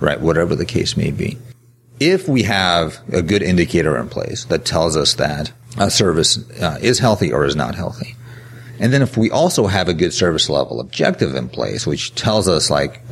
right? 0.00 0.20
Whatever 0.20 0.54
the 0.54 0.64
case 0.64 0.96
may 0.96 1.10
be. 1.10 1.38
If 2.00 2.28
we 2.28 2.44
have 2.44 3.00
a 3.12 3.22
good 3.22 3.42
indicator 3.42 3.96
in 3.96 4.08
place 4.08 4.44
that 4.46 4.64
tells 4.64 4.96
us 4.96 5.14
that 5.14 5.52
a 5.76 5.90
service 5.90 6.38
uh, 6.60 6.78
is 6.80 6.98
healthy 6.98 7.32
or 7.32 7.44
is 7.44 7.56
not 7.56 7.74
healthy, 7.74 8.14
and 8.78 8.92
then 8.92 9.02
if 9.02 9.16
we 9.16 9.30
also 9.30 9.66
have 9.66 9.88
a 9.88 9.94
good 9.94 10.12
service 10.12 10.48
level 10.48 10.80
objective 10.80 11.34
in 11.34 11.48
place, 11.48 11.86
which 11.86 12.14
tells 12.14 12.48
us 12.48 12.70
like, 12.70 13.02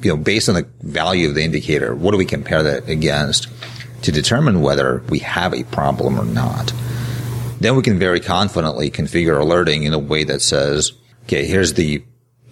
you 0.00 0.10
know, 0.10 0.16
based 0.16 0.48
on 0.48 0.54
the 0.54 0.66
value 0.80 1.28
of 1.28 1.34
the 1.34 1.44
indicator, 1.44 1.94
what 1.94 2.12
do 2.12 2.16
we 2.16 2.24
compare 2.24 2.62
that 2.62 2.88
against 2.88 3.48
to 4.02 4.12
determine 4.12 4.62
whether 4.62 5.02
we 5.10 5.18
have 5.18 5.52
a 5.52 5.64
problem 5.64 6.18
or 6.18 6.24
not? 6.24 6.72
Then 7.60 7.76
we 7.76 7.82
can 7.82 7.98
very 7.98 8.20
confidently 8.20 8.90
configure 8.90 9.38
alerting 9.38 9.84
in 9.84 9.94
a 9.94 9.98
way 9.98 10.24
that 10.24 10.42
says, 10.42 10.92
okay, 11.24 11.46
here's 11.46 11.74
the 11.74 12.04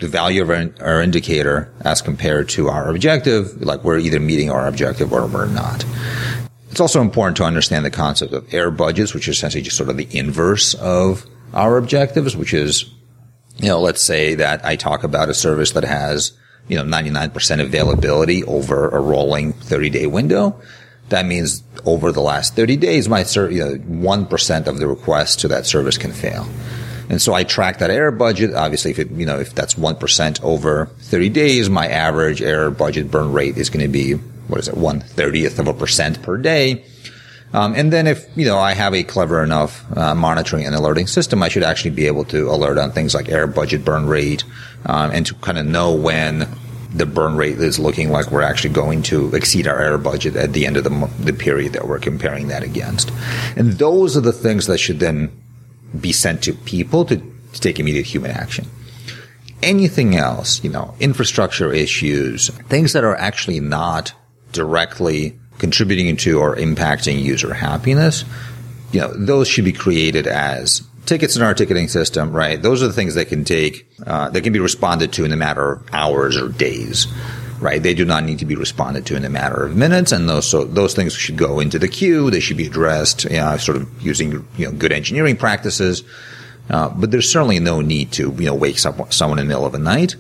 the 0.03 0.09
value 0.09 0.43
of 0.43 0.51
our, 0.51 0.69
our, 0.81 1.01
indicator 1.01 1.73
as 1.83 2.03
compared 2.03 2.49
to 2.51 2.69
our 2.69 2.91
objective, 2.91 3.63
like 3.63 3.83
we're 3.85 3.99
either 3.99 4.21
meeting 4.21 4.51
our 4.51 4.67
objective 4.67 5.13
or 5.13 5.27
we're 5.27 5.47
not. 5.47 5.85
It's 6.71 6.81
also 6.81 7.01
important 7.01 7.37
to 7.37 7.45
understand 7.45 7.85
the 7.85 7.91
concept 7.91 8.33
of 8.33 8.53
error 8.53 8.71
budgets, 8.71 9.15
which 9.15 9.29
is 9.29 9.37
essentially 9.37 9.63
just 9.63 9.77
sort 9.77 9.89
of 9.89 9.97
the 9.97 10.09
inverse 10.11 10.75
of 10.75 11.25
our 11.55 11.77
objectives, 11.77 12.37
which 12.37 12.53
is, 12.53 12.85
you 13.59 13.69
know, 13.69 13.81
let's 13.81 14.03
say 14.03 14.35
that 14.35 14.65
I 14.65 14.77
talk 14.77 15.05
about 15.05 15.29
a 15.29 15.35
service 15.35 15.73
that 15.73 15.85
has, 15.85 16.33
you 16.69 16.77
know, 16.77 16.85
99% 16.85 17.61
availability 17.61 18.43
over 18.45 18.89
a 18.89 19.01
rolling 19.01 19.53
30 19.53 19.91
day 19.91 20.07
window. 20.07 20.61
That 21.11 21.27
means 21.27 21.63
over 21.85 22.11
the 22.11 22.23
last 22.23 22.57
30 22.57 22.77
days, 22.79 23.09
my, 23.09 23.21
you 23.21 23.59
know, 23.61 23.75
1% 23.77 24.67
of 24.67 24.79
the 24.79 24.87
requests 24.89 25.37
to 25.37 25.49
that 25.49 25.67
service 25.67 25.99
can 25.99 26.13
fail. 26.13 26.49
And 27.09 27.21
so 27.21 27.35
I 27.35 27.45
track 27.45 27.79
that 27.79 27.91
error 27.91 28.11
budget. 28.11 28.55
Obviously, 28.55 28.91
if 28.91 28.99
it, 28.99 29.11
you 29.11 29.27
know, 29.27 29.39
if 29.39 29.55
that's 29.55 29.75
1% 29.75 30.43
over 30.43 30.87
30 30.87 31.29
days, 31.29 31.69
my 31.69 31.89
average 31.89 32.43
error 32.43 32.71
budget 32.71 33.11
burn 33.11 33.33
rate 33.33 33.57
is 33.57 33.71
going 33.71 33.85
to 33.85 33.93
be 33.93 34.19
what 34.49 34.61
is 34.61 34.69
it, 34.69 34.77
one 34.77 35.01
thirtieth 35.01 35.59
of 35.59 35.67
a 35.67 35.75
percent 35.75 36.23
per 36.23 36.37
day. 36.37 36.85
Um, 37.55 37.75
and 37.75 37.93
then 37.93 38.07
if, 38.07 38.27
you 38.37 38.47
know, 38.47 38.59
I 38.59 38.73
have 38.73 38.95
a 38.95 39.03
clever 39.03 39.43
enough 39.43 39.85
uh, 39.97 40.15
monitoring 40.15 40.65
and 40.65 40.75
alerting 40.75 41.07
system, 41.07 41.43
I 41.43 41.49
should 41.49 41.63
actually 41.63 41.91
be 41.91 42.07
able 42.07 42.25
to 42.27 42.51
alert 42.51 42.79
on 42.79 42.93
things 42.93 43.15
like 43.15 43.29
error 43.29 43.47
budget 43.47 43.85
burn 43.85 44.07
rate, 44.07 44.45
um, 44.87 45.11
and 45.11 45.27
to 45.27 45.35
kind 45.35 45.59
of 45.59 45.67
know 45.67 45.95
when 45.95 46.49
the 46.95 47.07
burn 47.07 47.37
rate 47.37 47.59
is 47.59 47.79
looking 47.79 48.11
like 48.11 48.31
we're 48.31 48.43
actually 48.43 48.73
going 48.73 49.03
to 49.03 49.35
exceed 49.35 49.67
our 49.67 49.81
error 49.81 49.99
budget 49.99 50.37
at 50.37 50.53
the 50.53 50.67
end 50.67 50.77
of 50.77 50.85
the, 50.85 51.11
the 51.21 51.33
period 51.33 51.73
that 51.73 51.87
we're 51.87 51.99
comparing 51.99 52.49
that 52.49 52.63
against. 52.63 53.11
And 53.57 53.73
those 53.73 54.17
are 54.17 54.21
the 54.21 54.33
things 54.33 54.67
that 54.67 54.79
should 54.79 55.01
then 55.01 55.31
be 56.01 56.13
sent 56.13 56.43
to 56.45 56.55
people 56.55 57.05
to, 57.07 57.17
to 57.17 57.61
take 57.61 57.79
immediate 57.79 58.07
human 58.07 58.31
action. 58.31 58.67
Anything 59.63 60.17
else, 60.17 60.63
you 60.65 60.71
know, 60.71 60.95
infrastructure 60.99 61.73
issues, 61.73 62.49
things 62.69 62.93
that 62.95 63.05
are 63.05 63.17
actually 63.17 63.61
not 63.61 64.13
directly 64.53 65.39
contributing 65.59 66.17
to 66.17 66.41
or 66.41 66.57
impacting 66.57 67.23
user 67.23 67.55
happiness, 67.55 68.25
you 68.91 69.01
know, 69.01 69.13
those 69.15 69.49
should 69.49 69.65
be 69.65 69.73
created 69.73 70.27
as 70.27 70.83
tickets 71.07 71.37
in 71.37 71.43
our 71.43 71.55
ticketing 71.55 71.89
system, 71.89 72.33
right? 72.33 72.61
Those 72.61 72.83
are 72.83 72.89
the 72.89 72.93
things 72.93 73.15
that 73.15 73.29
can 73.29 73.45
take, 73.45 73.89
uh, 74.07 74.31
that 74.31 74.43
can 74.43 74.53
be 74.53 74.61
responded 74.61 75.13
to 75.15 75.25
in 75.25 75.33
a 75.33 75.37
matter 75.37 75.73
of 75.73 75.95
hours 75.95 76.37
or 76.37 76.49
days, 76.49 77.07
right? 77.63 77.83
They 77.83 77.95
do 77.95 78.05
not 78.05 78.25
need 78.25 78.41
to 78.41 78.45
be 78.45 78.57
responded 78.57 79.07
to 79.07 79.17
in 79.17 79.25
a 79.25 79.31
matter 79.31 79.65
of 79.65 79.77
minutes. 79.77 80.13
And 80.13 80.29
those, 80.29 80.47
so 80.47 80.65
those 80.65 80.95
things 80.95 81.15
should 81.15 81.37
go 81.37 81.61
into 81.61 81.79
the 81.79 81.89
queue. 81.89 82.31
They 82.31 82.41
should 82.41 82.57
be 82.57 82.67
addressed, 82.67 83.25
you 83.25 83.37
know, 83.37 83.57
sort 83.57 83.77
of 83.77 84.03
using, 84.03 84.47
you 84.57 84.67
know, 84.67 84.73
good 84.73 84.93
engineering 84.93 85.37
practices. 85.37 86.03
Uh, 86.69 86.89
but 86.89 87.11
there's 87.11 87.31
certainly 87.31 87.61
no 87.61 87.81
need 87.81 88.13
to, 88.13 88.33
you 88.33 88.47
know, 88.47 88.55
wake 88.55 88.79
someone 88.79 89.39
in 89.39 89.47
the 89.47 89.49
middle 89.49 89.65
of 89.65 89.73
the 89.73 89.79
night 89.79 90.17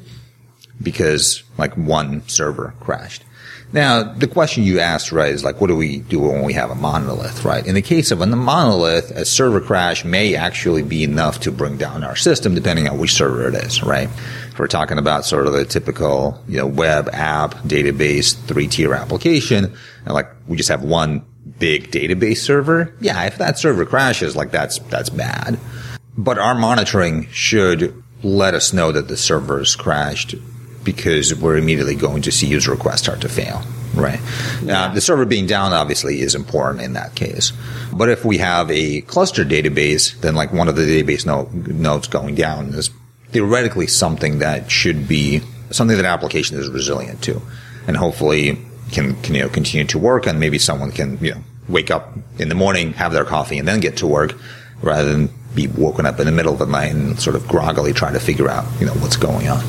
because 0.81 1.43
like 1.59 1.77
one 1.77 2.27
server 2.29 2.75
crashed. 2.81 3.25
Now, 3.73 4.03
the 4.03 4.27
question 4.27 4.65
you 4.65 4.81
asked, 4.81 5.13
right, 5.13 5.33
is 5.33 5.45
like, 5.45 5.59
what 5.61 5.69
do 5.69 5.77
we 5.77 6.01
do 6.01 6.21
when 6.21 6.43
we 6.43 6.53
have 6.53 6.71
a 6.71 6.75
monolith, 6.75 7.43
right? 7.43 7.67
In 7.67 7.75
the 7.75 7.81
case 7.81 8.11
of 8.11 8.21
a 8.21 8.27
monolith, 8.27 9.11
a 9.13 9.25
server 9.25 9.63
crash 9.63 10.05
may 10.05 10.35
actually 10.35 10.83
be 10.83 11.03
enough 11.03 11.41
to 11.41 11.51
bring 11.51 11.79
down 11.79 12.05
our 12.05 12.15
system, 12.15 12.55
depending 12.55 12.87
on 12.87 12.99
which 12.99 13.15
server 13.15 13.49
it 13.49 13.55
is, 13.55 13.83
right? 13.83 14.11
If 14.51 14.59
we're 14.59 14.67
talking 14.67 14.99
about 14.99 15.25
sort 15.25 15.47
of 15.47 15.55
the 15.55 15.65
typical, 15.65 16.43
you 16.47 16.59
know, 16.59 16.67
web 16.67 17.09
app, 17.15 17.55
database, 17.63 18.39
three 18.47 18.69
tier 18.69 18.93
application, 18.93 19.73
and 20.05 20.15
like 20.15 20.29
we 20.47 20.59
just 20.59 20.69
have 20.69 20.83
one 20.83 21.25
big 21.59 21.91
database 21.91 22.39
server, 22.39 22.95
yeah, 23.01 23.25
if 23.25 23.39
that 23.39 23.59
server 23.59 23.87
crashes, 23.87 24.37
like 24.37 24.51
that's, 24.51 24.81
that's 24.81 25.09
bad. 25.09 25.59
But 26.19 26.39
our 26.39 26.55
monitoring 26.55 27.27
should 27.29 28.03
let 28.23 28.53
us 28.53 28.75
know 28.75 28.93
that 28.93 29.09
the 29.09 29.17
server's 29.17 29.75
crashed 29.75 30.35
because 30.85 31.35
we're 31.35 31.57
immediately 31.57 31.95
going 31.95 32.23
to 32.23 32.33
see 32.33 32.47
user 32.47 32.71
requests 32.71 33.03
start 33.03 33.21
to 33.23 33.29
fail. 33.29 33.63
Right. 33.95 34.21
Yeah. 34.63 34.85
Uh, 34.85 34.95
the 34.95 35.01
server 35.01 35.25
being 35.27 35.47
down 35.47 35.73
obviously 35.73 36.21
is 36.21 36.35
important 36.35 36.83
in 36.83 36.95
that 36.95 37.15
case. 37.15 37.53
But 37.93 38.09
if 38.09 38.25
we 38.25 38.39
have 38.39 38.71
a 38.71 39.03
cluster 39.03 39.45
database, 39.45 40.19
then 40.21 40.35
like 40.35 40.53
one 40.53 40.69
of 40.69 40.77
the 40.77 40.83
database 40.83 41.27
nodes 41.27 42.09
going 42.09 42.35
down 42.35 42.69
is 42.71 42.91
theoretically 43.31 43.87
something 43.87 44.39
that 44.39 44.71
should 44.71 45.07
be 45.09 45.43
something 45.71 45.97
that 45.97 46.07
application 46.07 46.59
is 46.59 46.69
resilient 46.71 47.23
to. 47.25 47.41
And 47.87 47.97
hopefully 47.97 48.59
can, 48.93 49.21
can, 49.23 49.35
you 49.35 49.43
know, 49.43 49.49
continue 49.49 49.87
to 49.89 49.99
work 49.99 50.27
and 50.27 50.39
maybe 50.39 50.59
someone 50.59 50.91
can, 50.91 51.19
you 51.23 51.33
know, 51.33 51.43
wake 51.69 51.91
up 51.91 52.17
in 52.39 52.49
the 52.49 52.55
morning, 52.55 52.93
have 52.95 53.13
their 53.13 53.25
coffee 53.25 53.59
and 53.59 53.67
then 53.67 53.81
get 53.81 53.97
to 53.99 54.07
work 54.07 54.35
rather 54.83 55.11
than 55.13 55.31
be 55.55 55.67
woken 55.67 56.07
up 56.07 56.19
in 56.19 56.27
the 56.27 56.33
middle 56.33 56.53
of 56.53 56.59
the 56.59 56.67
night 56.67 56.93
and 56.93 57.21
sort 57.21 57.37
of 57.37 57.47
groggily 57.47 57.93
trying 57.93 58.15
to 58.15 58.21
figure 58.21 58.49
out, 58.49 58.65
you 58.81 58.87
know, 58.87 58.93
what's 58.95 59.17
going 59.17 59.49
on. 59.49 59.63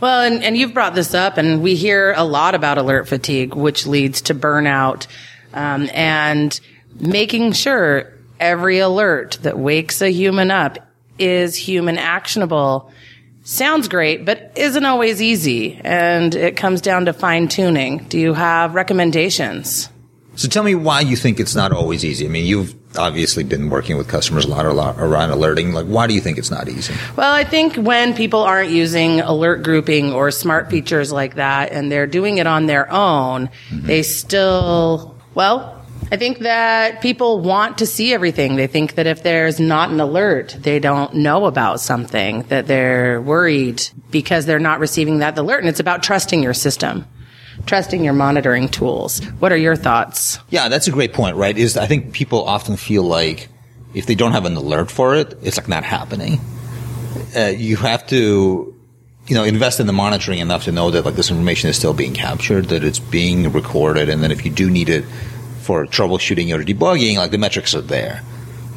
Well, 0.00 0.22
and, 0.22 0.42
and 0.42 0.56
you've 0.56 0.74
brought 0.74 0.94
this 0.94 1.14
up, 1.14 1.38
and 1.38 1.62
we 1.62 1.74
hear 1.74 2.12
a 2.16 2.24
lot 2.24 2.54
about 2.54 2.78
alert 2.78 3.08
fatigue, 3.08 3.54
which 3.54 3.86
leads 3.86 4.22
to 4.22 4.34
burnout, 4.34 5.06
um, 5.52 5.88
and 5.92 6.58
making 6.98 7.52
sure 7.52 8.12
every 8.38 8.78
alert 8.78 9.38
that 9.42 9.58
wakes 9.58 10.02
a 10.02 10.10
human 10.10 10.50
up 10.50 10.78
is 11.18 11.56
human 11.56 11.98
actionable 11.98 12.92
sounds 13.44 13.88
great, 13.88 14.24
but 14.24 14.52
isn't 14.56 14.84
always 14.84 15.22
easy. 15.22 15.80
And 15.84 16.34
it 16.34 16.56
comes 16.56 16.80
down 16.80 17.06
to 17.06 17.12
fine 17.12 17.48
tuning. 17.48 17.98
Do 18.08 18.18
you 18.18 18.34
have 18.34 18.74
recommendations? 18.74 19.88
So 20.36 20.48
tell 20.48 20.62
me 20.62 20.74
why 20.74 21.00
you 21.00 21.16
think 21.16 21.38
it's 21.40 21.54
not 21.54 21.72
always 21.72 22.04
easy. 22.04 22.26
I 22.26 22.28
mean, 22.28 22.46
you've 22.46 22.74
obviously 22.96 23.44
been 23.44 23.70
working 23.70 23.96
with 23.96 24.08
customers 24.08 24.44
a 24.44 24.48
lot, 24.48 24.66
a 24.66 24.72
lot 24.72 24.98
around 24.98 25.30
alerting. 25.30 25.72
Like, 25.72 25.86
why 25.86 26.06
do 26.06 26.14
you 26.14 26.20
think 26.20 26.38
it's 26.38 26.50
not 26.50 26.68
easy? 26.68 26.94
Well, 27.16 27.32
I 27.32 27.44
think 27.44 27.76
when 27.76 28.14
people 28.14 28.40
aren't 28.40 28.70
using 28.70 29.20
alert 29.20 29.62
grouping 29.62 30.12
or 30.12 30.30
smart 30.30 30.70
features 30.70 31.12
like 31.12 31.36
that 31.36 31.72
and 31.72 31.90
they're 31.90 32.06
doing 32.06 32.38
it 32.38 32.46
on 32.46 32.66
their 32.66 32.90
own, 32.90 33.48
mm-hmm. 33.48 33.86
they 33.86 34.02
still, 34.02 35.16
well, 35.34 35.82
I 36.12 36.16
think 36.16 36.40
that 36.40 37.00
people 37.00 37.40
want 37.40 37.78
to 37.78 37.86
see 37.86 38.12
everything. 38.12 38.56
They 38.56 38.66
think 38.66 38.96
that 38.96 39.06
if 39.06 39.22
there's 39.22 39.58
not 39.58 39.90
an 39.90 40.00
alert, 40.00 40.56
they 40.60 40.78
don't 40.78 41.14
know 41.14 41.46
about 41.46 41.80
something, 41.80 42.42
that 42.44 42.66
they're 42.66 43.20
worried 43.20 43.82
because 44.10 44.46
they're 44.46 44.58
not 44.58 44.80
receiving 44.80 45.18
that 45.18 45.36
alert. 45.38 45.60
And 45.60 45.68
it's 45.68 45.80
about 45.80 46.02
trusting 46.02 46.42
your 46.42 46.54
system 46.54 47.06
trusting 47.66 48.04
your 48.04 48.12
monitoring 48.12 48.68
tools. 48.68 49.24
What 49.38 49.52
are 49.52 49.56
your 49.56 49.76
thoughts? 49.76 50.38
Yeah, 50.50 50.68
that's 50.68 50.88
a 50.88 50.90
great 50.92 51.12
point, 51.12 51.36
right? 51.36 51.56
Is 51.56 51.76
I 51.76 51.86
think 51.86 52.12
people 52.12 52.44
often 52.44 52.76
feel 52.76 53.02
like 53.02 53.48
if 53.94 54.06
they 54.06 54.14
don't 54.14 54.32
have 54.32 54.44
an 54.44 54.56
alert 54.56 54.90
for 54.90 55.14
it, 55.14 55.38
it's 55.42 55.56
like 55.56 55.68
not 55.68 55.84
happening. 55.84 56.40
Uh, 57.36 57.46
you 57.46 57.76
have 57.76 58.06
to, 58.08 58.74
you 59.26 59.34
know, 59.34 59.44
invest 59.44 59.80
in 59.80 59.86
the 59.86 59.92
monitoring 59.92 60.38
enough 60.38 60.64
to 60.64 60.72
know 60.72 60.90
that 60.90 61.04
like 61.04 61.14
this 61.14 61.30
information 61.30 61.70
is 61.70 61.76
still 61.76 61.94
being 61.94 62.12
captured, 62.12 62.66
that 62.66 62.84
it's 62.84 62.98
being 62.98 63.50
recorded, 63.52 64.08
and 64.08 64.22
then 64.22 64.30
if 64.30 64.44
you 64.44 64.50
do 64.50 64.68
need 64.70 64.88
it 64.88 65.04
for 65.60 65.86
troubleshooting 65.86 66.54
or 66.54 66.62
debugging, 66.62 67.16
like 67.16 67.30
the 67.30 67.38
metrics 67.38 67.74
are 67.74 67.80
there. 67.80 68.22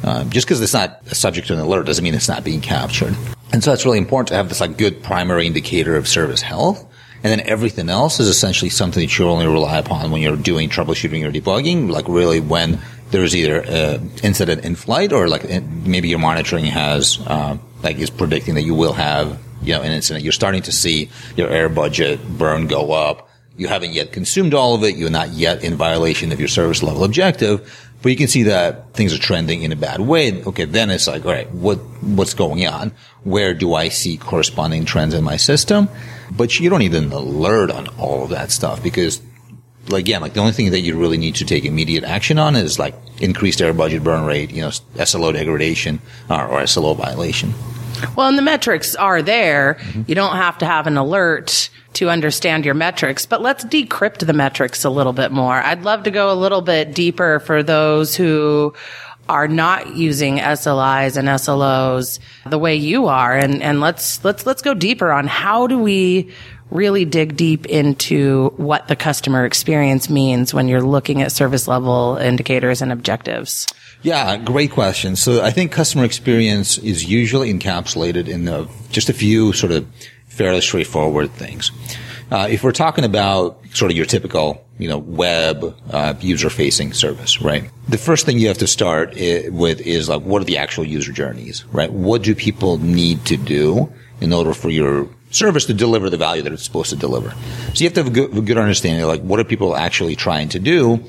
Uh, 0.02 0.24
just 0.24 0.46
because 0.46 0.60
it's 0.60 0.72
not 0.72 1.04
subject 1.08 1.48
to 1.48 1.52
an 1.52 1.58
alert 1.58 1.84
doesn't 1.84 2.04
mean 2.04 2.14
it's 2.14 2.28
not 2.28 2.44
being 2.44 2.60
captured. 2.60 3.14
And 3.52 3.64
so 3.64 3.72
it's 3.72 3.84
really 3.84 3.98
important 3.98 4.28
to 4.28 4.34
have 4.34 4.48
this 4.48 4.60
like 4.60 4.78
good 4.78 5.02
primary 5.02 5.46
indicator 5.46 5.96
of 5.96 6.06
service 6.06 6.40
health 6.40 6.87
and 7.22 7.32
then 7.32 7.40
everything 7.40 7.88
else 7.88 8.20
is 8.20 8.28
essentially 8.28 8.70
something 8.70 9.02
that 9.02 9.18
you 9.18 9.28
only 9.28 9.46
rely 9.46 9.78
upon 9.78 10.10
when 10.10 10.22
you're 10.22 10.36
doing 10.36 10.68
troubleshooting 10.68 11.26
or 11.26 11.32
debugging, 11.32 11.90
like 11.90 12.08
really 12.08 12.40
when 12.40 12.80
there's 13.10 13.34
either 13.34 13.60
an 13.60 14.10
incident 14.22 14.64
in 14.64 14.76
flight 14.76 15.12
or 15.12 15.28
like 15.28 15.62
maybe 15.62 16.08
your 16.08 16.18
monitoring 16.18 16.64
has, 16.64 17.18
uh, 17.26 17.56
like 17.82 17.98
is 17.98 18.10
predicting 18.10 18.54
that 18.54 18.62
you 18.62 18.74
will 18.74 18.92
have, 18.92 19.38
you 19.62 19.74
know, 19.74 19.82
an 19.82 19.90
incident. 19.90 20.22
You're 20.22 20.32
starting 20.32 20.62
to 20.62 20.72
see 20.72 21.10
your 21.36 21.48
error 21.48 21.68
budget 21.68 22.20
burn 22.38 22.66
go 22.66 22.92
up. 22.92 23.28
You 23.56 23.66
haven't 23.66 23.92
yet 23.92 24.12
consumed 24.12 24.54
all 24.54 24.76
of 24.76 24.84
it. 24.84 24.94
You're 24.94 25.10
not 25.10 25.30
yet 25.30 25.64
in 25.64 25.74
violation 25.74 26.30
of 26.30 26.38
your 26.38 26.48
service 26.48 26.82
level 26.82 27.02
objective, 27.02 27.87
but 28.02 28.10
you 28.10 28.16
can 28.16 28.28
see 28.28 28.44
that 28.44 28.94
things 28.94 29.12
are 29.12 29.18
trending 29.18 29.62
in 29.62 29.72
a 29.72 29.76
bad 29.76 30.00
way. 30.00 30.42
Okay, 30.44 30.64
then 30.64 30.90
it's 30.90 31.06
like, 31.06 31.24
all 31.24 31.32
right, 31.32 31.50
what 31.50 31.78
what's 32.02 32.34
going 32.34 32.66
on? 32.66 32.92
Where 33.24 33.54
do 33.54 33.74
I 33.74 33.88
see 33.88 34.16
corresponding 34.16 34.84
trends 34.84 35.14
in 35.14 35.24
my 35.24 35.36
system? 35.36 35.88
But 36.30 36.60
you 36.60 36.70
don't 36.70 36.78
need 36.80 36.94
an 36.94 37.10
alert 37.12 37.70
on 37.70 37.88
all 37.98 38.24
of 38.24 38.30
that 38.30 38.50
stuff 38.50 38.82
because, 38.82 39.20
like, 39.88 40.00
again, 40.00 40.20
like 40.20 40.34
the 40.34 40.40
only 40.40 40.52
thing 40.52 40.70
that 40.70 40.80
you 40.80 40.96
really 40.96 41.16
need 41.16 41.36
to 41.36 41.44
take 41.44 41.64
immediate 41.64 42.04
action 42.04 42.38
on 42.38 42.54
is 42.54 42.78
like 42.78 42.94
increased 43.20 43.60
error 43.60 43.72
budget 43.72 44.04
burn 44.04 44.24
rate, 44.24 44.50
you 44.50 44.62
know, 44.62 44.70
SLO 45.04 45.32
degradation 45.32 46.00
or, 46.30 46.46
or 46.46 46.66
SLO 46.66 46.94
violation. 46.94 47.54
Well, 48.16 48.28
and 48.28 48.38
the 48.38 48.42
metrics 48.42 48.94
are 48.94 49.22
there. 49.22 49.74
Mm-hmm. 49.74 50.02
You 50.06 50.14
don't 50.14 50.36
have 50.36 50.58
to 50.58 50.66
have 50.66 50.86
an 50.86 50.96
alert 50.96 51.70
to 51.94 52.10
understand 52.10 52.64
your 52.64 52.74
metrics, 52.74 53.26
but 53.26 53.42
let's 53.42 53.64
decrypt 53.64 54.26
the 54.26 54.32
metrics 54.32 54.84
a 54.84 54.90
little 54.90 55.12
bit 55.12 55.32
more. 55.32 55.54
I'd 55.54 55.82
love 55.82 56.04
to 56.04 56.10
go 56.10 56.32
a 56.32 56.34
little 56.34 56.60
bit 56.60 56.94
deeper 56.94 57.40
for 57.40 57.62
those 57.62 58.14
who 58.14 58.74
are 59.28 59.48
not 59.48 59.96
using 59.96 60.38
SLIs 60.38 61.16
and 61.16 61.28
SLOs 61.28 62.18
the 62.48 62.58
way 62.58 62.76
you 62.76 63.06
are. 63.06 63.36
And, 63.36 63.62
and 63.62 63.80
let's, 63.80 64.24
let's, 64.24 64.46
let's 64.46 64.62
go 64.62 64.74
deeper 64.74 65.10
on 65.10 65.26
how 65.26 65.66
do 65.66 65.78
we 65.78 66.32
really 66.70 67.04
dig 67.04 67.36
deep 67.36 67.66
into 67.66 68.52
what 68.56 68.88
the 68.88 68.96
customer 68.96 69.44
experience 69.44 70.10
means 70.10 70.52
when 70.52 70.68
you're 70.68 70.82
looking 70.82 71.22
at 71.22 71.32
service 71.32 71.66
level 71.66 72.16
indicators 72.16 72.82
and 72.82 72.92
objectives. 72.92 73.66
Yeah, 74.02 74.36
great 74.36 74.70
question. 74.70 75.16
So 75.16 75.42
I 75.42 75.50
think 75.50 75.72
customer 75.72 76.04
experience 76.04 76.78
is 76.78 77.04
usually 77.04 77.52
encapsulated 77.52 78.28
in 78.28 78.68
just 78.90 79.08
a 79.08 79.12
few 79.12 79.52
sort 79.52 79.72
of 79.72 79.86
fairly 80.28 80.60
straightforward 80.60 81.32
things. 81.32 81.72
Uh, 82.30 82.46
if 82.50 82.62
we're 82.62 82.72
talking 82.72 83.04
about 83.04 83.58
sort 83.72 83.90
of 83.90 83.96
your 83.96 84.06
typical, 84.06 84.64
you 84.78 84.86
know, 84.86 84.98
web 84.98 85.74
uh, 85.90 86.14
user-facing 86.20 86.92
service, 86.92 87.40
right? 87.40 87.70
The 87.88 87.98
first 87.98 88.26
thing 88.26 88.38
you 88.38 88.48
have 88.48 88.58
to 88.58 88.66
start 88.66 89.14
with 89.14 89.80
is 89.80 90.08
like, 90.08 90.22
what 90.22 90.42
are 90.42 90.44
the 90.44 90.58
actual 90.58 90.84
user 90.84 91.10
journeys, 91.10 91.64
right? 91.72 91.90
What 91.90 92.22
do 92.22 92.34
people 92.34 92.78
need 92.78 93.24
to 93.26 93.36
do 93.36 93.92
in 94.20 94.32
order 94.32 94.52
for 94.52 94.68
your 94.68 95.08
service 95.30 95.64
to 95.66 95.74
deliver 95.74 96.10
the 96.10 96.16
value 96.18 96.42
that 96.42 96.52
it's 96.52 96.64
supposed 96.64 96.90
to 96.90 96.96
deliver? 96.96 97.30
So 97.74 97.82
you 97.82 97.86
have 97.86 97.94
to 97.94 98.04
have 98.04 98.08
a 98.08 98.10
good, 98.10 98.36
a 98.36 98.40
good 98.42 98.58
understanding 98.58 99.02
of 99.02 99.08
like, 99.08 99.22
what 99.22 99.40
are 99.40 99.44
people 99.44 99.74
actually 99.74 100.14
trying 100.14 100.50
to 100.50 100.58
do? 100.58 101.02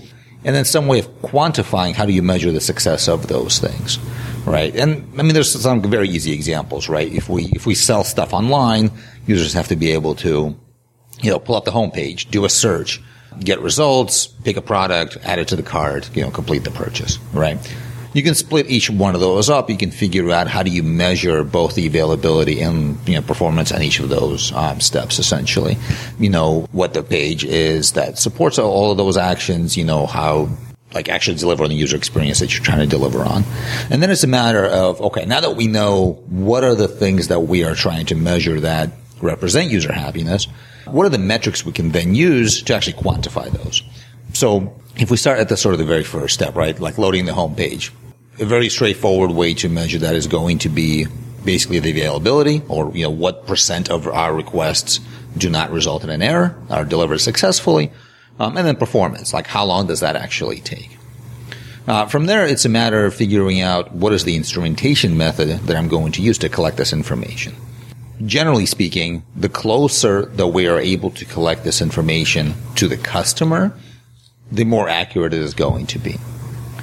And 0.44 0.56
then 0.56 0.66
some 0.66 0.88
way 0.88 1.00
of 1.00 1.08
quantifying 1.22 1.94
how 1.94 2.06
do 2.06 2.14
you 2.14 2.24
measure 2.24 2.52
the 2.52 2.62
success 2.62 3.10
of 3.10 3.28
those 3.28 3.60
things, 3.60 4.00
right? 4.46 4.74
And 4.76 5.08
I 5.20 5.24
mean, 5.24 5.34
there's 5.34 5.52
some 5.52 5.82
very 5.82 6.08
easy 6.08 6.32
examples, 6.32 6.88
right? 6.88 7.12
If 7.12 7.28
we, 7.28 7.46
if 7.48 7.66
we 7.66 7.76
sell 7.76 8.04
stuff 8.04 8.34
online, 8.34 8.92
users 9.28 9.54
have 9.54 9.68
to 9.68 9.76
be 9.76 9.92
able 9.92 10.16
to, 10.16 10.58
you 11.22 11.30
know, 11.30 11.40
pull 11.40 11.56
up 11.56 11.66
the 11.66 11.72
homepage, 11.72 12.32
do 12.32 12.46
a 12.46 12.50
search, 12.50 13.02
get 13.40 13.60
results, 13.60 14.28
pick 14.28 14.56
a 14.56 14.62
product, 14.62 15.18
add 15.24 15.40
it 15.40 15.50
to 15.50 15.56
the 15.56 15.64
cart, 15.64 16.10
you 16.16 16.24
know, 16.24 16.32
complete 16.32 16.64
the 16.64 16.72
purchase, 16.72 17.20
right? 17.34 17.58
You 18.14 18.24
can 18.24 18.36
split 18.36 18.70
each 18.70 18.90
one 18.90 19.14
of 19.16 19.22
those 19.22 19.50
up. 19.50 19.70
You 19.70 19.78
can 19.78 19.92
figure 19.92 20.32
out 20.32 20.48
how 20.48 20.64
do 20.64 20.72
you 20.72 20.84
measure 20.84 21.44
both 21.44 21.76
the 21.76 21.86
availability 21.86 22.62
and 22.62 22.98
you 23.08 23.16
know 23.16 23.22
performance 23.22 23.72
on 23.72 23.82
each 23.82 24.00
of 24.00 24.10
those 24.10 24.52
um, 24.54 24.80
steps. 24.80 25.20
Essentially, 25.20 25.78
you 26.20 26.30
know 26.30 26.68
what 26.72 26.94
the 26.94 27.04
page 27.04 27.44
is 27.44 27.94
that 27.94 28.18
supports 28.18 28.58
all 28.58 28.92
of 28.92 28.98
those 28.98 29.18
actions. 29.18 29.78
You 29.78 29.86
know 29.86 30.06
how 30.06 30.50
like 30.94 31.08
actually 31.08 31.38
deliver 31.38 31.64
on 31.64 31.70
the 31.70 31.76
user 31.76 31.96
experience 31.96 32.40
that 32.40 32.54
you're 32.54 32.64
trying 32.64 32.80
to 32.80 32.88
deliver 32.88 33.20
on. 33.20 33.44
And 33.90 34.02
then 34.02 34.10
it's 34.10 34.24
a 34.24 34.28
matter 34.28 34.66
of, 34.66 35.00
okay, 35.02 35.26
now 35.26 35.40
that 35.40 35.56
we 35.56 35.68
know 35.68 36.14
what 36.30 36.64
are 36.64 36.74
the 36.76 36.88
things 36.88 37.28
that 37.28 37.42
we 37.42 37.64
are 37.64 37.76
trying 37.76 38.08
to 38.08 38.16
measure 38.16 38.60
that 38.62 38.90
represent 39.22 39.70
user 39.70 39.94
happiness, 39.94 40.48
what 40.86 41.06
are 41.06 41.10
the 41.10 41.20
metrics 41.20 41.64
we 41.64 41.72
can 41.72 41.92
then 41.92 42.16
use 42.16 42.64
to 42.64 42.76
actually 42.76 42.94
quantify 42.94 43.52
those? 43.52 43.84
So 44.34 44.80
if 44.96 45.12
we 45.12 45.18
start 45.18 45.40
at 45.40 45.50
the 45.50 45.58
sort 45.58 45.74
of 45.74 45.80
the 45.80 45.86
very 45.86 46.04
first 46.04 46.34
step, 46.34 46.56
right, 46.56 46.80
like 46.80 46.98
loading 46.98 47.26
the 47.26 47.34
home 47.34 47.56
page, 47.56 47.92
a 48.40 48.46
very 48.46 48.70
straightforward 48.70 49.32
way 49.32 49.54
to 49.56 49.70
measure 49.70 50.00
that 50.00 50.16
is 50.16 50.28
going 50.28 50.60
to 50.60 50.70
be 50.70 51.06
basically 51.44 51.80
the 51.80 51.92
availability 51.92 52.62
or, 52.68 52.92
you 52.94 53.04
know, 53.04 53.10
what 53.10 53.48
percent 53.48 53.90
of 53.90 54.08
our 54.08 54.34
requests 54.34 55.00
do 55.38 55.50
not 55.50 55.72
result 55.72 56.04
in 56.04 56.10
an 56.10 56.22
error, 56.22 56.58
are 56.70 56.86
delivered 56.86 57.20
successfully, 57.20 57.92
um, 58.40 58.58
and 58.58 58.66
then 58.66 58.76
performance, 58.76 59.34
like 59.34 59.48
how 59.48 59.66
long 59.66 59.88
does 59.88 60.00
that 60.00 60.16
actually 60.16 60.60
take? 60.60 60.98
Uh, 61.88 62.06
from 62.06 62.26
there, 62.26 62.46
it's 62.46 62.66
a 62.66 62.70
matter 62.70 63.06
of 63.06 63.14
figuring 63.14 63.62
out 63.62 63.92
what 63.94 64.14
is 64.14 64.24
the 64.24 64.36
instrumentation 64.36 65.18
method 65.18 65.50
that 65.62 65.76
I'm 65.76 65.88
going 65.88 66.12
to 66.14 66.22
use 66.22 66.38
to 66.40 66.50
collect 66.50 66.78
this 66.78 66.94
information. 66.94 67.56
Generally 68.26 68.68
speaking, 68.68 69.24
the 69.36 69.50
closer 69.50 70.26
that 70.26 70.48
we 70.48 70.68
are 70.68 70.80
able 70.80 71.10
to 71.12 71.26
collect 71.26 71.64
this 71.64 71.82
information 71.82 72.54
to 72.76 72.88
the 72.88 72.98
customer, 72.98 73.74
the 74.52 74.66
more 74.66 74.90
accurate 74.90 75.34
it 75.34 75.42
is 75.42 75.54
going 75.54 75.88
to 75.88 76.00
be. 76.00 76.18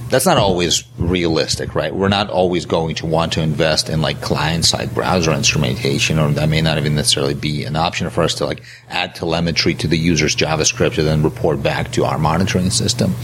That's 0.08 0.24
not 0.24 0.36
always 0.36 0.84
realistic, 0.98 1.74
right? 1.74 1.92
We're 1.92 2.08
not 2.08 2.30
always 2.30 2.64
going 2.64 2.94
to 2.96 3.06
want 3.06 3.32
to 3.32 3.42
invest 3.42 3.88
in 3.88 4.02
like 4.02 4.20
client 4.20 4.64
side 4.64 4.94
browser 4.94 5.32
instrumentation, 5.32 6.20
or 6.20 6.30
that 6.30 6.48
may 6.48 6.60
not 6.62 6.78
even 6.78 6.94
necessarily 6.94 7.34
be 7.34 7.64
an 7.64 7.74
option 7.74 8.08
for 8.10 8.22
us 8.22 8.34
to 8.34 8.46
like 8.46 8.62
add 8.88 9.16
telemetry 9.16 9.74
to 9.74 9.88
the 9.88 9.98
user's 9.98 10.36
JavaScript 10.36 10.96
and 10.98 11.08
then 11.08 11.24
report 11.24 11.60
back 11.60 11.90
to 11.92 12.04
our 12.04 12.18
monitoring 12.18 12.70
system. 12.70 13.14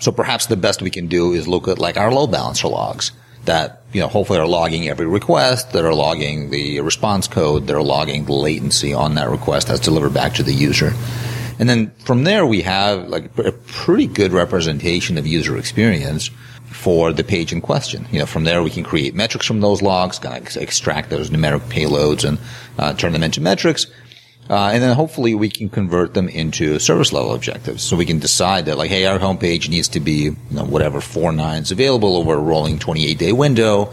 So 0.00 0.12
perhaps 0.12 0.46
the 0.46 0.56
best 0.56 0.80
we 0.80 0.90
can 0.90 1.08
do 1.08 1.32
is 1.32 1.48
look 1.48 1.66
at 1.66 1.80
like 1.80 1.96
our 1.96 2.12
load 2.12 2.30
balancer 2.30 2.68
logs 2.68 3.10
that, 3.44 3.82
you 3.92 4.00
know, 4.00 4.06
hopefully 4.06 4.38
are 4.38 4.46
logging 4.46 4.88
every 4.88 5.06
request, 5.06 5.72
that 5.72 5.84
are 5.84 5.94
logging 5.94 6.50
the 6.50 6.80
response 6.80 7.26
code, 7.26 7.66
that 7.66 7.74
are 7.74 7.82
logging 7.82 8.24
the 8.24 8.32
latency 8.32 8.94
on 8.94 9.16
that 9.16 9.28
request 9.28 9.66
that's 9.66 9.80
delivered 9.80 10.14
back 10.14 10.34
to 10.34 10.44
the 10.44 10.54
user. 10.54 10.92
And 11.62 11.70
then 11.70 11.92
from 12.04 12.24
there, 12.24 12.44
we 12.44 12.62
have 12.62 13.06
like 13.06 13.38
a 13.38 13.52
pretty 13.52 14.08
good 14.08 14.32
representation 14.32 15.16
of 15.16 15.28
user 15.28 15.56
experience 15.56 16.26
for 16.64 17.12
the 17.12 17.22
page 17.22 17.52
in 17.52 17.60
question. 17.60 18.04
You 18.10 18.18
know, 18.18 18.26
from 18.26 18.42
there 18.42 18.64
we 18.64 18.70
can 18.70 18.82
create 18.82 19.14
metrics 19.14 19.46
from 19.46 19.60
those 19.60 19.80
logs, 19.80 20.18
kind 20.18 20.44
of 20.44 20.56
extract 20.56 21.10
those 21.10 21.30
numeric 21.30 21.60
payloads 21.68 22.28
and 22.28 22.38
uh, 22.80 22.94
turn 22.94 23.12
them 23.12 23.22
into 23.22 23.40
metrics. 23.40 23.86
Uh, 24.50 24.70
and 24.72 24.82
then 24.82 24.96
hopefully 24.96 25.36
we 25.36 25.48
can 25.48 25.68
convert 25.68 26.14
them 26.14 26.28
into 26.28 26.80
service 26.80 27.12
level 27.12 27.32
objectives. 27.32 27.84
So 27.84 27.96
we 27.96 28.06
can 28.06 28.18
decide 28.18 28.66
that 28.66 28.76
like, 28.76 28.90
hey, 28.90 29.06
our 29.06 29.20
homepage 29.20 29.68
needs 29.68 29.86
to 29.90 30.00
be, 30.00 30.24
you 30.24 30.36
know, 30.50 30.64
whatever 30.64 31.00
four 31.00 31.30
nines 31.30 31.70
available 31.70 32.16
over 32.16 32.34
a 32.34 32.38
rolling 32.38 32.80
28 32.80 33.18
day 33.18 33.32
window. 33.32 33.92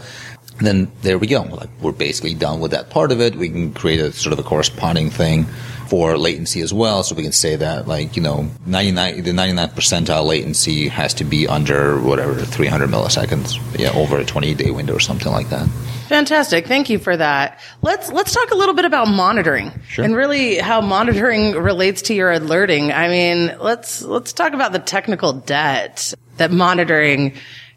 And 0.60 0.66
then 0.66 0.92
there 1.00 1.16
we 1.18 1.26
go. 1.26 1.40
Like 1.42 1.70
we're 1.80 1.92
basically 1.92 2.34
done 2.34 2.60
with 2.60 2.72
that 2.72 2.90
part 2.90 3.12
of 3.12 3.20
it. 3.20 3.34
We 3.34 3.48
can 3.48 3.72
create 3.72 3.98
a 3.98 4.12
sort 4.12 4.34
of 4.34 4.38
a 4.38 4.42
corresponding 4.42 5.08
thing 5.08 5.46
for 5.88 6.18
latency 6.18 6.60
as 6.60 6.70
well. 6.72 7.02
So 7.02 7.14
we 7.14 7.22
can 7.22 7.32
say 7.32 7.56
that 7.56 7.88
like, 7.88 8.14
you 8.14 8.22
know, 8.22 8.46
99, 8.66 9.22
the 9.22 9.30
99th 9.32 9.72
percentile 9.72 10.26
latency 10.26 10.88
has 10.88 11.14
to 11.14 11.24
be 11.24 11.48
under 11.48 11.98
whatever, 11.98 12.34
300 12.34 12.90
milliseconds, 12.90 13.58
yeah, 13.78 13.90
over 13.92 14.18
a 14.18 14.24
20 14.24 14.54
day 14.54 14.70
window 14.70 14.94
or 14.94 15.00
something 15.00 15.32
like 15.32 15.48
that. 15.48 15.66
Fantastic. 16.08 16.66
Thank 16.66 16.90
you 16.90 16.98
for 16.98 17.16
that. 17.16 17.58
Let's 17.80 18.12
let's 18.12 18.34
talk 18.34 18.50
a 18.50 18.54
little 18.54 18.74
bit 18.74 18.84
about 18.84 19.08
monitoring 19.08 19.72
Sure. 19.88 20.04
and 20.04 20.14
really 20.14 20.58
how 20.58 20.82
monitoring 20.82 21.52
relates 21.52 22.02
to 22.02 22.14
your 22.14 22.32
alerting. 22.32 22.92
I 22.92 23.08
mean, 23.08 23.56
let's 23.60 24.02
let's 24.02 24.34
talk 24.34 24.52
about 24.52 24.72
the 24.72 24.78
technical 24.80 25.32
debt 25.32 26.12
that 26.36 26.50
monitoring 26.50 27.32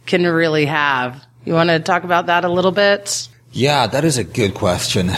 can 0.06 0.26
really 0.26 0.65
have. 0.65 1.24
You 1.46 1.54
want 1.54 1.70
to 1.70 1.80
talk 1.80 2.04
about 2.04 2.28
that 2.28 2.46
a 2.46 2.50
little 2.50 2.72
bit? 2.72 3.28
Yeah, 3.52 3.88
that 3.88 4.06
is 4.06 4.18
a 4.18 4.24
good 4.24 4.54
question. 4.54 5.12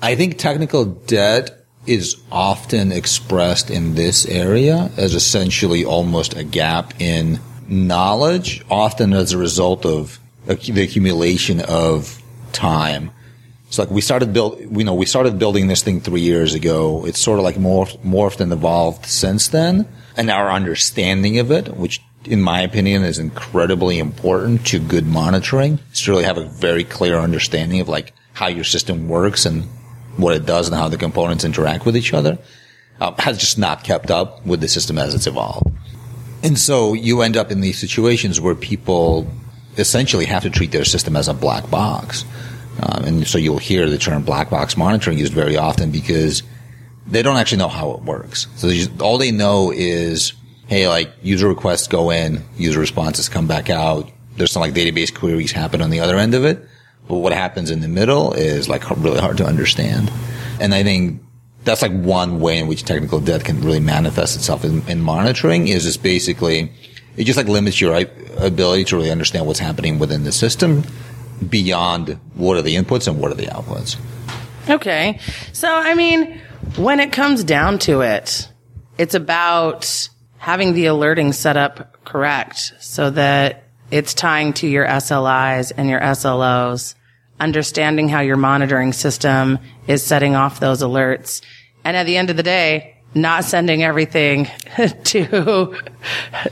I 0.00 0.14
think 0.14 0.38
technical 0.38 0.84
debt 0.84 1.66
is 1.86 2.16
often 2.30 2.92
expressed 2.92 3.70
in 3.70 3.94
this 3.94 4.26
area 4.26 4.90
as 4.96 5.14
essentially 5.14 5.84
almost 5.84 6.36
a 6.36 6.44
gap 6.44 7.00
in 7.00 7.40
knowledge, 7.68 8.64
often 8.70 9.12
as 9.12 9.32
a 9.32 9.38
result 9.38 9.84
of 9.84 10.18
the 10.46 10.82
accumulation 10.82 11.60
of 11.60 12.20
time. 12.52 13.10
It's 13.66 13.78
like 13.78 13.90
we 13.90 14.00
started 14.00 14.32
build, 14.32 14.60
you 14.60 14.84
know, 14.84 14.94
we 14.94 15.06
started 15.06 15.38
building 15.38 15.68
this 15.68 15.82
thing 15.82 16.00
three 16.00 16.22
years 16.22 16.54
ago. 16.54 17.06
It's 17.06 17.20
sort 17.20 17.38
of 17.38 17.44
like 17.44 17.56
morphed, 17.56 17.98
morphed 18.00 18.40
and 18.40 18.52
evolved 18.52 19.06
since 19.06 19.48
then. 19.48 19.86
And 20.16 20.28
our 20.28 20.50
understanding 20.50 21.38
of 21.38 21.52
it, 21.52 21.76
which 21.76 22.00
in 22.24 22.40
my 22.40 22.60
opinion 22.60 23.02
is 23.02 23.18
incredibly 23.18 23.98
important 23.98 24.66
to 24.66 24.78
good 24.78 25.06
monitoring, 25.06 25.78
to 25.94 26.10
really 26.10 26.24
have 26.24 26.38
a 26.38 26.44
very 26.44 26.84
clear 26.84 27.18
understanding 27.18 27.80
of 27.80 27.88
like 27.88 28.12
how 28.34 28.46
your 28.46 28.64
system 28.64 29.08
works 29.08 29.46
and 29.46 29.64
what 30.16 30.36
it 30.36 30.44
does 30.44 30.68
and 30.68 30.76
how 30.76 30.88
the 30.88 30.98
components 30.98 31.44
interact 31.44 31.86
with 31.86 31.96
each 31.96 32.12
other, 32.12 32.38
uh, 33.00 33.14
has 33.18 33.38
just 33.38 33.58
not 33.58 33.84
kept 33.84 34.10
up 34.10 34.44
with 34.44 34.60
the 34.60 34.68
system 34.68 34.98
as 34.98 35.14
it's 35.14 35.26
evolved. 35.26 35.66
And 36.42 36.58
so 36.58 36.94
you 36.94 37.22
end 37.22 37.36
up 37.36 37.50
in 37.50 37.60
these 37.60 37.78
situations 37.78 38.40
where 38.40 38.54
people 38.54 39.30
essentially 39.78 40.26
have 40.26 40.42
to 40.42 40.50
treat 40.50 40.72
their 40.72 40.84
system 40.84 41.16
as 41.16 41.28
a 41.28 41.34
black 41.34 41.70
box. 41.70 42.24
Um, 42.82 43.04
and 43.04 43.26
so 43.26 43.38
you'll 43.38 43.58
hear 43.58 43.88
the 43.88 43.98
term 43.98 44.22
black 44.22 44.50
box 44.50 44.76
monitoring 44.76 45.18
used 45.18 45.32
very 45.32 45.56
often 45.56 45.90
because 45.90 46.42
they 47.06 47.22
don't 47.22 47.36
actually 47.36 47.58
know 47.58 47.68
how 47.68 47.92
it 47.92 48.02
works. 48.02 48.46
So 48.56 48.70
just, 48.70 49.00
all 49.00 49.18
they 49.18 49.32
know 49.32 49.70
is, 49.70 50.32
hey, 50.70 50.86
like 50.88 51.12
user 51.20 51.48
requests 51.48 51.88
go 51.88 52.10
in, 52.10 52.44
user 52.56 52.78
responses 52.78 53.28
come 53.28 53.48
back 53.48 53.68
out. 53.68 54.08
There's 54.36 54.52
some 54.52 54.60
like 54.60 54.72
database 54.72 55.12
queries 55.12 55.50
happen 55.50 55.82
on 55.82 55.90
the 55.90 55.98
other 55.98 56.16
end 56.16 56.32
of 56.32 56.44
it. 56.44 56.64
But 57.08 57.16
what 57.16 57.32
happens 57.32 57.72
in 57.72 57.80
the 57.80 57.88
middle 57.88 58.32
is 58.32 58.68
like 58.68 58.88
really 58.88 59.18
hard 59.18 59.36
to 59.38 59.44
understand. 59.44 60.12
And 60.60 60.72
I 60.72 60.84
think 60.84 61.22
that's 61.64 61.82
like 61.82 61.90
one 61.90 62.38
way 62.38 62.60
in 62.60 62.68
which 62.68 62.84
technical 62.84 63.18
debt 63.18 63.44
can 63.44 63.60
really 63.62 63.80
manifest 63.80 64.36
itself 64.36 64.64
in, 64.64 64.88
in 64.88 65.02
monitoring 65.02 65.66
is 65.66 65.82
just 65.82 66.04
basically 66.04 66.72
it 67.16 67.24
just 67.24 67.36
like 67.36 67.48
limits 67.48 67.80
your 67.80 68.06
ability 68.38 68.84
to 68.84 68.96
really 68.96 69.10
understand 69.10 69.46
what's 69.46 69.58
happening 69.58 69.98
within 69.98 70.22
the 70.22 70.30
system 70.30 70.84
beyond 71.48 72.10
what 72.34 72.56
are 72.56 72.62
the 72.62 72.76
inputs 72.76 73.08
and 73.08 73.18
what 73.20 73.32
are 73.32 73.34
the 73.34 73.46
outputs. 73.46 73.98
Okay. 74.68 75.18
So, 75.52 75.68
I 75.68 75.94
mean, 75.94 76.40
when 76.76 77.00
it 77.00 77.10
comes 77.10 77.42
down 77.42 77.80
to 77.80 78.02
it, 78.02 78.48
it's 78.98 79.16
about 79.16 80.09
having 80.40 80.72
the 80.72 80.86
alerting 80.86 81.34
set 81.34 81.58
up 81.58 82.02
correct 82.06 82.72
so 82.80 83.10
that 83.10 83.64
it's 83.90 84.14
tying 84.14 84.54
to 84.54 84.66
your 84.66 84.86
SLIs 84.86 85.70
and 85.76 85.88
your 85.88 86.00
SLOs, 86.00 86.94
understanding 87.38 88.08
how 88.08 88.20
your 88.20 88.38
monitoring 88.38 88.94
system 88.94 89.58
is 89.86 90.02
setting 90.02 90.34
off 90.34 90.58
those 90.58 90.82
alerts. 90.82 91.42
And 91.84 91.94
at 91.94 92.06
the 92.06 92.16
end 92.16 92.30
of 92.30 92.38
the 92.38 92.42
day, 92.42 92.96
not 93.14 93.44
sending 93.44 93.82
everything 93.82 94.46
to 95.04 95.24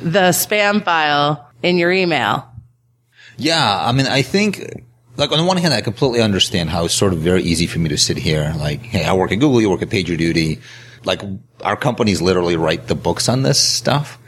the 0.03 0.33
spam 0.33 0.85
file 0.85 1.51
in 1.63 1.79
your 1.79 1.91
email. 1.91 2.47
Yeah, 3.39 3.81
I 3.81 3.93
mean, 3.93 4.07
I 4.07 4.21
think, 4.21 4.85
like, 5.17 5.33
on 5.33 5.39
the 5.39 5.45
one 5.45 5.57
hand, 5.57 5.73
I 5.73 5.81
completely 5.81 6.21
understand 6.21 6.69
how 6.69 6.85
it's 6.85 6.95
sort 6.95 7.15
of 7.15 7.21
very 7.21 7.43
easy 7.43 7.67
for 7.67 7.79
me 7.79 7.89
to 7.89 7.97
sit 7.97 8.19
here. 8.19 8.53
Like, 8.59 8.83
hey, 8.83 9.05
I 9.05 9.15
work 9.15 9.33
at 9.33 9.37
Google, 9.37 9.63
you 9.63 9.71
work 9.71 9.81
at 9.81 9.89
PagerDuty. 9.89 10.61
Like, 11.05 11.23
our 11.63 11.77
companies 11.77 12.21
literally 12.21 12.57
write 12.57 12.89
the 12.89 12.95
books 12.95 13.29
on 13.29 13.43
this 13.43 13.61
stuff. 13.61 14.19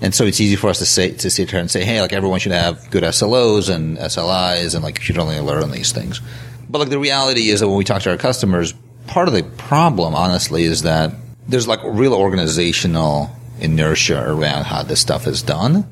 And 0.00 0.14
so 0.14 0.24
it's 0.24 0.40
easy 0.40 0.56
for 0.56 0.68
us 0.68 0.78
to 0.80 0.86
say, 0.86 1.12
to 1.12 1.30
sit 1.30 1.50
here 1.50 1.60
and 1.60 1.70
say, 1.70 1.84
hey, 1.84 2.00
like, 2.00 2.12
everyone 2.12 2.40
should 2.40 2.52
have 2.52 2.90
good 2.90 3.02
SLOs 3.02 3.74
and 3.74 3.96
SLIs 3.96 4.74
and, 4.74 4.84
like, 4.84 4.98
you 4.98 5.04
should 5.04 5.18
only 5.18 5.38
on 5.38 5.70
these 5.70 5.92
things. 5.92 6.20
But, 6.68 6.78
like, 6.78 6.90
the 6.90 6.98
reality 6.98 7.48
is 7.48 7.60
that 7.60 7.68
when 7.68 7.78
we 7.78 7.84
talk 7.84 8.02
to 8.02 8.10
our 8.10 8.18
customers, 8.18 8.74
part 9.06 9.28
of 9.28 9.34
the 9.34 9.42
problem, 9.42 10.14
honestly, 10.14 10.64
is 10.64 10.82
that 10.82 11.12
there's, 11.48 11.68
like, 11.68 11.80
real 11.84 12.12
organizational 12.12 13.30
inertia 13.60 14.22
around 14.22 14.64
how 14.64 14.82
this 14.82 15.00
stuff 15.00 15.26
is 15.26 15.42
done. 15.42 15.88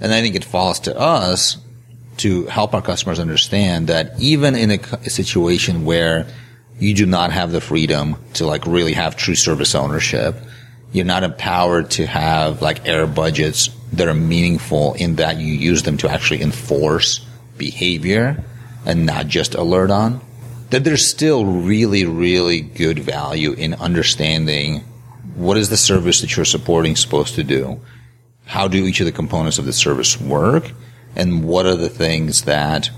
And 0.00 0.12
I 0.12 0.20
think 0.20 0.34
it 0.34 0.44
falls 0.44 0.80
to 0.80 0.98
us 0.98 1.56
to 2.18 2.46
help 2.46 2.74
our 2.74 2.82
customers 2.82 3.18
understand 3.18 3.88
that 3.88 4.18
even 4.18 4.54
in 4.54 4.70
a, 4.70 4.78
a, 5.04 5.10
situation 5.10 5.84
where 5.84 6.26
you 6.78 6.94
do 6.94 7.06
not 7.06 7.32
have 7.32 7.52
the 7.52 7.60
freedom 7.60 8.16
to 8.34 8.46
like 8.46 8.66
really 8.66 8.92
have 8.92 9.16
true 9.16 9.34
service 9.34 9.74
ownership, 9.74 10.36
you're 10.92 11.04
not 11.04 11.22
empowered 11.22 11.90
to 11.92 12.06
have 12.06 12.62
like 12.62 12.86
error 12.86 13.06
budgets 13.06 13.70
that 13.92 14.08
are 14.08 14.14
meaningful 14.14 14.94
in 14.94 15.16
that 15.16 15.38
you 15.38 15.52
use 15.52 15.82
them 15.82 15.96
to 15.98 16.08
actually 16.08 16.42
enforce 16.42 17.24
behavior 17.56 18.42
and 18.84 19.06
not 19.06 19.26
just 19.26 19.54
alert 19.54 19.90
on. 19.90 20.20
That 20.70 20.84
there's 20.84 21.06
still 21.06 21.44
really, 21.44 22.04
really 22.04 22.60
good 22.60 22.98
value 22.98 23.52
in 23.52 23.74
understanding 23.74 24.84
what 25.34 25.56
is 25.56 25.68
the 25.68 25.76
service 25.76 26.20
that 26.20 26.36
you're 26.36 26.44
supporting 26.44 26.96
supposed 26.96 27.34
to 27.34 27.44
do? 27.44 27.80
How 28.46 28.68
do 28.68 28.86
each 28.86 29.00
of 29.00 29.06
the 29.06 29.12
components 29.12 29.58
of 29.58 29.64
the 29.66 29.72
service 29.72 30.20
work? 30.20 30.72
And 31.14 31.44
what 31.44 31.66
are 31.66 31.74
the 31.74 31.88
things 31.88 32.42
that 32.42 32.90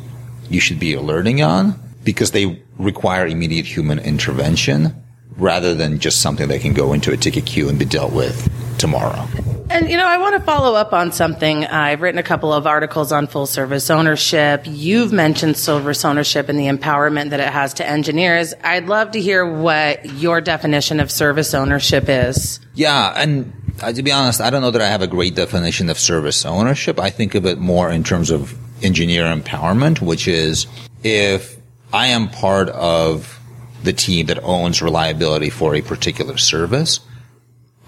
you 0.48 0.60
should 0.60 0.78
be 0.78 0.94
alerting 0.94 1.42
on? 1.42 1.87
Because 2.04 2.30
they 2.30 2.62
require 2.78 3.26
immediate 3.26 3.66
human 3.66 3.98
intervention 3.98 4.94
rather 5.36 5.74
than 5.74 5.98
just 5.98 6.20
something 6.20 6.48
that 6.48 6.60
can 6.60 6.74
go 6.74 6.92
into 6.92 7.12
a 7.12 7.16
ticket 7.16 7.46
queue 7.46 7.68
and 7.68 7.78
be 7.78 7.84
dealt 7.84 8.12
with 8.12 8.50
tomorrow. 8.78 9.26
And, 9.70 9.90
you 9.90 9.98
know, 9.98 10.06
I 10.06 10.16
want 10.16 10.34
to 10.34 10.40
follow 10.40 10.74
up 10.74 10.92
on 10.94 11.12
something. 11.12 11.66
I've 11.66 12.00
written 12.00 12.18
a 12.18 12.22
couple 12.22 12.52
of 12.52 12.66
articles 12.66 13.12
on 13.12 13.26
full 13.26 13.46
service 13.46 13.90
ownership. 13.90 14.62
You've 14.64 15.12
mentioned 15.12 15.58
service 15.58 16.04
ownership 16.04 16.48
and 16.48 16.58
the 16.58 16.66
empowerment 16.66 17.30
that 17.30 17.40
it 17.40 17.48
has 17.48 17.74
to 17.74 17.86
engineers. 17.86 18.54
I'd 18.64 18.86
love 18.86 19.10
to 19.10 19.20
hear 19.20 19.44
what 19.44 20.04
your 20.14 20.40
definition 20.40 21.00
of 21.00 21.10
service 21.10 21.52
ownership 21.52 22.08
is. 22.08 22.60
Yeah. 22.74 23.12
And 23.14 23.52
uh, 23.82 23.92
to 23.92 24.02
be 24.02 24.10
honest, 24.10 24.40
I 24.40 24.48
don't 24.48 24.62
know 24.62 24.70
that 24.70 24.82
I 24.82 24.88
have 24.88 25.02
a 25.02 25.06
great 25.06 25.34
definition 25.34 25.90
of 25.90 25.98
service 25.98 26.46
ownership. 26.46 26.98
I 26.98 27.10
think 27.10 27.34
of 27.34 27.44
it 27.44 27.58
more 27.58 27.90
in 27.90 28.04
terms 28.04 28.30
of 28.30 28.56
engineer 28.82 29.24
empowerment, 29.24 30.00
which 30.00 30.26
is 30.26 30.66
if 31.04 31.57
I 31.92 32.08
am 32.08 32.28
part 32.28 32.68
of 32.68 33.38
the 33.82 33.92
team 33.92 34.26
that 34.26 34.42
owns 34.42 34.82
reliability 34.82 35.50
for 35.50 35.74
a 35.74 35.80
particular 35.80 36.36
service, 36.36 37.00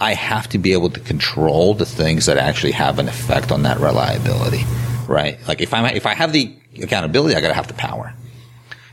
I 0.00 0.14
have 0.14 0.48
to 0.50 0.58
be 0.58 0.72
able 0.72 0.90
to 0.90 1.00
control 1.00 1.74
the 1.74 1.84
things 1.84 2.26
that 2.26 2.38
actually 2.38 2.72
have 2.72 2.98
an 2.98 3.08
effect 3.08 3.52
on 3.52 3.64
that 3.64 3.80
reliability, 3.80 4.64
right? 5.06 5.38
Like 5.46 5.60
if 5.60 5.74
I 5.74 5.90
if 5.90 6.06
I 6.06 6.14
have 6.14 6.32
the 6.32 6.54
accountability, 6.82 7.34
I 7.34 7.40
got 7.40 7.48
to 7.48 7.54
have 7.54 7.68
the 7.68 7.74
power. 7.74 8.14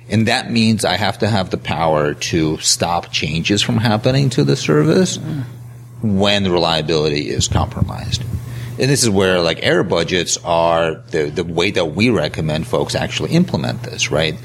And 0.09 0.27
that 0.27 0.51
means 0.51 0.85
I 0.85 0.95
have 0.95 1.19
to 1.19 1.27
have 1.27 1.49
the 1.49 1.57
power 1.57 2.13
to 2.13 2.57
stop 2.57 3.11
changes 3.11 3.61
from 3.61 3.77
happening 3.77 4.29
to 4.31 4.43
the 4.43 4.55
service 4.55 5.19
when 6.01 6.43
the 6.43 6.51
reliability 6.51 7.29
is 7.29 7.47
compromised. 7.47 8.23
And 8.79 8.89
this 8.89 9.03
is 9.03 9.09
where 9.09 9.41
like 9.41 9.59
error 9.63 9.83
budgets 9.83 10.37
are 10.43 10.95
the, 10.95 11.29
the 11.29 11.43
way 11.43 11.71
that 11.71 11.85
we 11.85 12.09
recommend 12.09 12.67
folks 12.67 12.95
actually 12.95 13.31
implement 13.31 13.83
this, 13.83 14.11
right? 14.11 14.37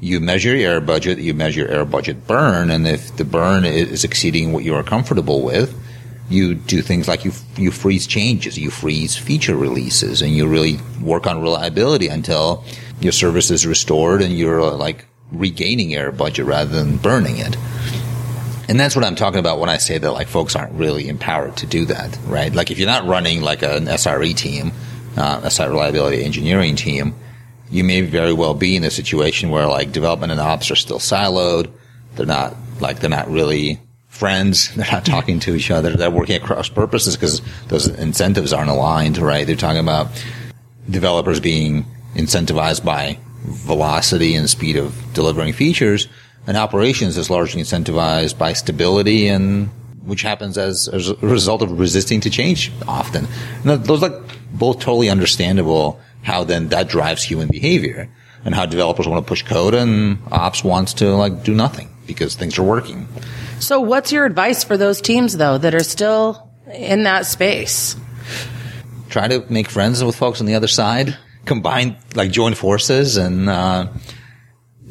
You 0.00 0.20
measure 0.20 0.54
your 0.54 0.72
error 0.72 0.80
budget, 0.80 1.18
you 1.18 1.34
measure 1.34 1.66
error 1.66 1.84
budget 1.84 2.26
burn, 2.26 2.70
and 2.70 2.86
if 2.86 3.16
the 3.16 3.24
burn 3.24 3.64
is 3.64 4.04
exceeding 4.04 4.52
what 4.52 4.64
you 4.64 4.74
are 4.74 4.84
comfortable 4.84 5.42
with, 5.42 5.74
you 6.28 6.54
do 6.54 6.82
things 6.82 7.08
like 7.08 7.24
you 7.24 7.32
you 7.56 7.70
freeze 7.70 8.06
changes, 8.06 8.58
you 8.58 8.70
freeze 8.70 9.16
feature 9.16 9.56
releases, 9.56 10.22
and 10.22 10.32
you 10.32 10.46
really 10.46 10.78
work 11.00 11.26
on 11.26 11.40
reliability 11.40 12.08
until 12.08 12.64
your 13.00 13.12
service 13.12 13.50
is 13.50 13.66
restored 13.66 14.22
and 14.22 14.36
you're 14.36 14.60
uh, 14.60 14.76
like 14.76 15.06
regaining 15.32 15.94
error 15.94 16.12
budget 16.12 16.46
rather 16.46 16.70
than 16.70 16.96
burning 16.96 17.38
it. 17.38 17.56
And 18.68 18.78
that's 18.78 18.94
what 18.94 19.04
I'm 19.04 19.14
talking 19.14 19.40
about 19.40 19.58
when 19.58 19.70
I 19.70 19.78
say 19.78 19.96
that 19.96 20.12
like 20.12 20.28
folks 20.28 20.54
aren't 20.54 20.72
really 20.72 21.08
empowered 21.08 21.56
to 21.58 21.66
do 21.66 21.86
that, 21.86 22.18
right? 22.26 22.52
Like 22.52 22.70
if 22.70 22.78
you're 22.78 22.86
not 22.86 23.06
running 23.06 23.40
like 23.40 23.62
an 23.62 23.86
SRE 23.86 24.36
team, 24.36 24.72
uh, 25.16 25.40
a 25.42 25.50
site 25.50 25.70
reliability 25.70 26.22
engineering 26.22 26.76
team, 26.76 27.14
you 27.70 27.84
may 27.84 28.00
very 28.00 28.32
well 28.32 28.54
be 28.54 28.76
in 28.76 28.84
a 28.84 28.90
situation 28.90 29.50
where 29.50 29.66
like 29.66 29.92
development 29.92 30.32
and 30.32 30.40
ops 30.40 30.70
are 30.70 30.76
still 30.76 30.98
siloed. 30.98 31.70
They're 32.14 32.26
not 32.26 32.54
like 32.80 33.00
they're 33.00 33.10
not 33.10 33.30
really 33.30 33.80
friends. 34.08 34.74
They're 34.74 34.90
not 34.90 35.04
talking 35.04 35.38
to 35.40 35.54
each 35.54 35.70
other. 35.70 35.94
They're 35.94 36.10
working 36.10 36.40
across 36.42 36.68
purposes 36.68 37.14
because 37.14 37.40
those 37.68 37.86
incentives 37.86 38.52
aren't 38.52 38.70
aligned, 38.70 39.18
right? 39.18 39.46
They're 39.46 39.54
talking 39.54 39.80
about 39.80 40.08
developers 40.90 41.38
being 41.40 41.84
incentivized 42.14 42.84
by 42.84 43.18
velocity 43.44 44.34
and 44.34 44.50
speed 44.50 44.76
of 44.76 44.96
delivering 45.12 45.52
features, 45.52 46.08
and 46.46 46.56
operations 46.56 47.16
is 47.16 47.30
largely 47.30 47.62
incentivized 47.62 48.38
by 48.38 48.54
stability 48.54 49.28
and 49.28 49.68
which 50.04 50.22
happens 50.22 50.56
as, 50.56 50.88
as 50.88 51.10
a 51.10 51.14
result 51.16 51.60
of 51.60 51.78
resisting 51.78 52.18
to 52.22 52.30
change 52.30 52.72
often. 52.88 53.28
Those 53.62 54.02
are 54.02 54.22
both 54.52 54.80
totally 54.80 55.10
understandable 55.10 56.00
how 56.28 56.44
then 56.44 56.68
that 56.68 56.88
drives 56.88 57.22
human 57.22 57.48
behavior 57.48 58.08
and 58.44 58.54
how 58.54 58.66
developers 58.66 59.08
want 59.08 59.24
to 59.24 59.28
push 59.28 59.42
code 59.42 59.74
and 59.74 60.18
ops 60.30 60.62
wants 60.62 60.92
to 60.92 61.16
like 61.16 61.42
do 61.42 61.54
nothing 61.54 61.88
because 62.06 62.34
things 62.34 62.58
are 62.58 62.62
working. 62.62 63.08
So, 63.60 63.80
what's 63.80 64.12
your 64.12 64.24
advice 64.24 64.62
for 64.62 64.76
those 64.76 65.00
teams, 65.00 65.36
though, 65.36 65.58
that 65.58 65.74
are 65.74 65.82
still 65.82 66.48
in 66.72 67.04
that 67.04 67.26
space? 67.26 67.96
Try 69.08 69.26
to 69.28 69.44
make 69.50 69.68
friends 69.68 70.04
with 70.04 70.14
folks 70.14 70.40
on 70.40 70.46
the 70.46 70.54
other 70.54 70.68
side. 70.68 71.16
Combine, 71.44 71.96
like, 72.14 72.30
join 72.30 72.54
forces 72.54 73.16
and 73.16 73.48
uh, 73.48 73.88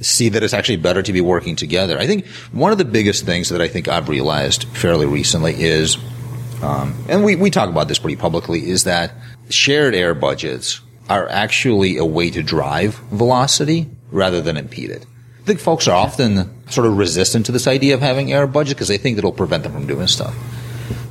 see 0.01 0.29
that 0.29 0.43
it's 0.43 0.53
actually 0.53 0.77
better 0.77 1.01
to 1.01 1.13
be 1.13 1.21
working 1.21 1.55
together. 1.55 1.97
I 1.97 2.07
think 2.07 2.25
one 2.51 2.71
of 2.71 2.77
the 2.77 2.85
biggest 2.85 3.25
things 3.25 3.49
that 3.49 3.61
I 3.61 3.67
think 3.67 3.87
I've 3.87 4.09
realized 4.09 4.65
fairly 4.69 5.05
recently 5.05 5.53
is, 5.55 5.97
um, 6.61 6.95
and 7.07 7.23
we, 7.23 7.35
we 7.35 7.51
talk 7.51 7.69
about 7.69 7.87
this 7.87 7.99
pretty 7.99 8.17
publicly, 8.17 8.67
is 8.69 8.83
that 8.85 9.13
shared 9.49 9.95
error 9.95 10.15
budgets 10.15 10.81
are 11.09 11.27
actually 11.29 11.97
a 11.97 12.05
way 12.05 12.29
to 12.29 12.43
drive 12.43 12.95
velocity 13.11 13.87
rather 14.11 14.41
than 14.41 14.57
impede 14.57 14.89
it. 14.89 15.05
I 15.41 15.45
think 15.45 15.59
folks 15.59 15.87
are 15.87 15.95
often 15.95 16.69
sort 16.69 16.87
of 16.87 16.97
resistant 16.97 17.45
to 17.45 17.51
this 17.51 17.67
idea 17.67 17.93
of 17.93 18.01
having 18.01 18.33
error 18.33 18.47
budget 18.47 18.75
because 18.75 18.89
they 18.89 18.97
think 18.97 19.17
it'll 19.17 19.31
prevent 19.31 19.63
them 19.63 19.71
from 19.71 19.87
doing 19.87 20.07
stuff. 20.07 20.35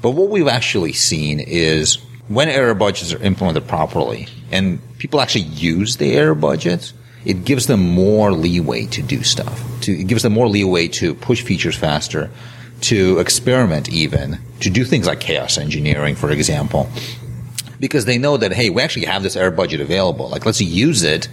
But 0.03 0.11
what 0.11 0.29
we've 0.29 0.49
actually 0.49 0.93
seen 0.93 1.41
is 1.41 1.97
when 2.29 2.49
error 2.49 2.75
budgets 2.75 3.13
are 3.13 3.23
implemented 3.23 3.67
properly 3.67 4.29
and 4.51 4.81
people 4.99 5.21
actually 5.21 5.45
use 5.45 5.97
the 5.97 6.13
error 6.13 6.35
budgets, 6.35 6.93
it 7.25 7.45
gives 7.45 7.67
them 7.67 7.81
more 7.81 8.33
leeway 8.33 8.87
to 8.87 9.03
do 9.03 9.23
stuff. 9.23 9.63
To, 9.83 9.93
it 9.93 10.07
gives 10.07 10.23
them 10.23 10.33
more 10.33 10.49
leeway 10.49 10.89
to 10.89 11.15
push 11.15 11.43
features 11.43 11.77
faster, 11.77 12.31
to 12.83 13.19
experiment 13.19 13.89
even, 13.89 14.39
to 14.61 14.71
do 14.71 14.85
things 14.85 15.07
like 15.07 15.21
chaos 15.21 15.59
engineering, 15.59 16.15
for 16.15 16.31
example. 16.31 16.89
Because 17.79 18.05
they 18.05 18.19
know 18.19 18.37
that, 18.37 18.53
hey, 18.53 18.71
we 18.71 18.83
actually 18.83 19.07
have 19.07 19.23
this 19.23 19.37
error 19.37 19.51
budget 19.51 19.81
available. 19.81 20.29
Like, 20.29 20.47
let's 20.47 20.61
use 20.61 21.03
it 21.03 21.29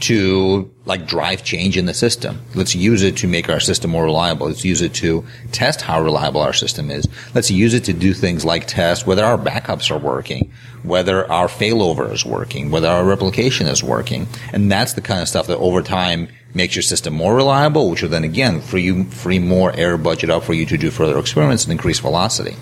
to 0.00 0.70
like 0.86 1.06
drive 1.06 1.44
change 1.44 1.76
in 1.76 1.86
the 1.86 1.94
system. 1.94 2.40
Let's 2.54 2.74
use 2.74 3.02
it 3.02 3.18
to 3.18 3.28
make 3.28 3.48
our 3.48 3.60
system 3.60 3.90
more 3.90 4.04
reliable. 4.04 4.46
Let's 4.46 4.64
use 4.64 4.80
it 4.80 4.94
to 4.94 5.24
test 5.52 5.82
how 5.82 6.02
reliable 6.02 6.40
our 6.40 6.52
system 6.52 6.90
is. 6.90 7.06
Let's 7.34 7.50
use 7.50 7.74
it 7.74 7.84
to 7.84 7.92
do 7.92 8.14
things 8.14 8.44
like 8.44 8.66
test 8.66 9.06
whether 9.06 9.24
our 9.24 9.38
backups 9.38 9.90
are 9.90 9.98
working, 9.98 10.52
whether 10.82 11.30
our 11.30 11.48
failover 11.48 12.10
is 12.12 12.24
working, 12.24 12.70
whether 12.70 12.88
our 12.88 13.04
replication 13.04 13.66
is 13.66 13.84
working. 13.84 14.26
And 14.52 14.72
that's 14.72 14.94
the 14.94 15.02
kind 15.02 15.20
of 15.20 15.28
stuff 15.28 15.46
that 15.48 15.58
over 15.58 15.82
time 15.82 16.28
makes 16.54 16.74
your 16.74 16.82
system 16.82 17.14
more 17.14 17.36
reliable, 17.36 17.90
which 17.90 18.02
will 18.02 18.08
then 18.08 18.24
again 18.24 18.60
free 18.60 18.82
you, 18.82 19.04
free 19.04 19.38
more 19.38 19.72
error 19.76 19.98
budget 19.98 20.30
up 20.30 20.44
for 20.44 20.54
you 20.54 20.66
to 20.66 20.78
do 20.78 20.90
further 20.90 21.18
experiments 21.18 21.64
and 21.64 21.72
increase 21.72 22.00
velocity. 22.00 22.56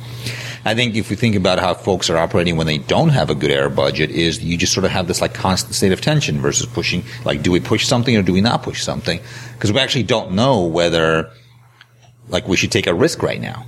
I 0.65 0.75
think 0.75 0.97
if 0.97 1.11
we 1.11 1.17
think 1.17 1.37
about 1.37 1.59
how 1.59 1.75
folks 1.75 2.11
are 2.11 2.17
operating 2.17 2.57
when 2.57 2.67
they 2.67 2.79
don't 2.79 3.11
have 3.11 3.31
a 3.31 3.35
good 3.35 3.51
error 3.51 3.69
budget, 3.69 4.11
is 4.11 4.43
you 4.43 4.57
just 4.57 4.73
sort 4.73 4.85
of 4.85 4.91
have 4.91 5.07
this 5.07 5.21
like 5.21 5.35
constant 5.35 5.75
state 5.75 5.93
of 5.93 6.01
tension 6.01 6.41
versus 6.41 6.67
pushing. 6.67 7.05
Like, 7.25 7.43
do 7.43 7.51
we 7.51 7.61
push 7.61 7.87
something 7.87 8.17
or 8.17 8.23
do 8.23 8.33
we 8.33 8.41
not 8.41 8.63
push 8.63 8.83
something? 8.83 9.21
Because 9.55 9.73
we 9.73 9.81
actually 9.81 10.05
don't 10.05 10.33
know 10.33 10.65
whether 10.65 11.31
like 12.29 12.47
we 12.47 12.57
should 12.57 12.73
take 12.73 12.87
a 12.87 12.95
risk 12.95 13.23
right 13.23 13.41
now. 13.41 13.67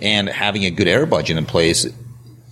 And 0.00 0.28
having 0.28 0.64
a 0.64 0.70
good 0.70 0.88
error 0.88 1.06
budget 1.06 1.38
in 1.38 1.46
place, 1.46 1.86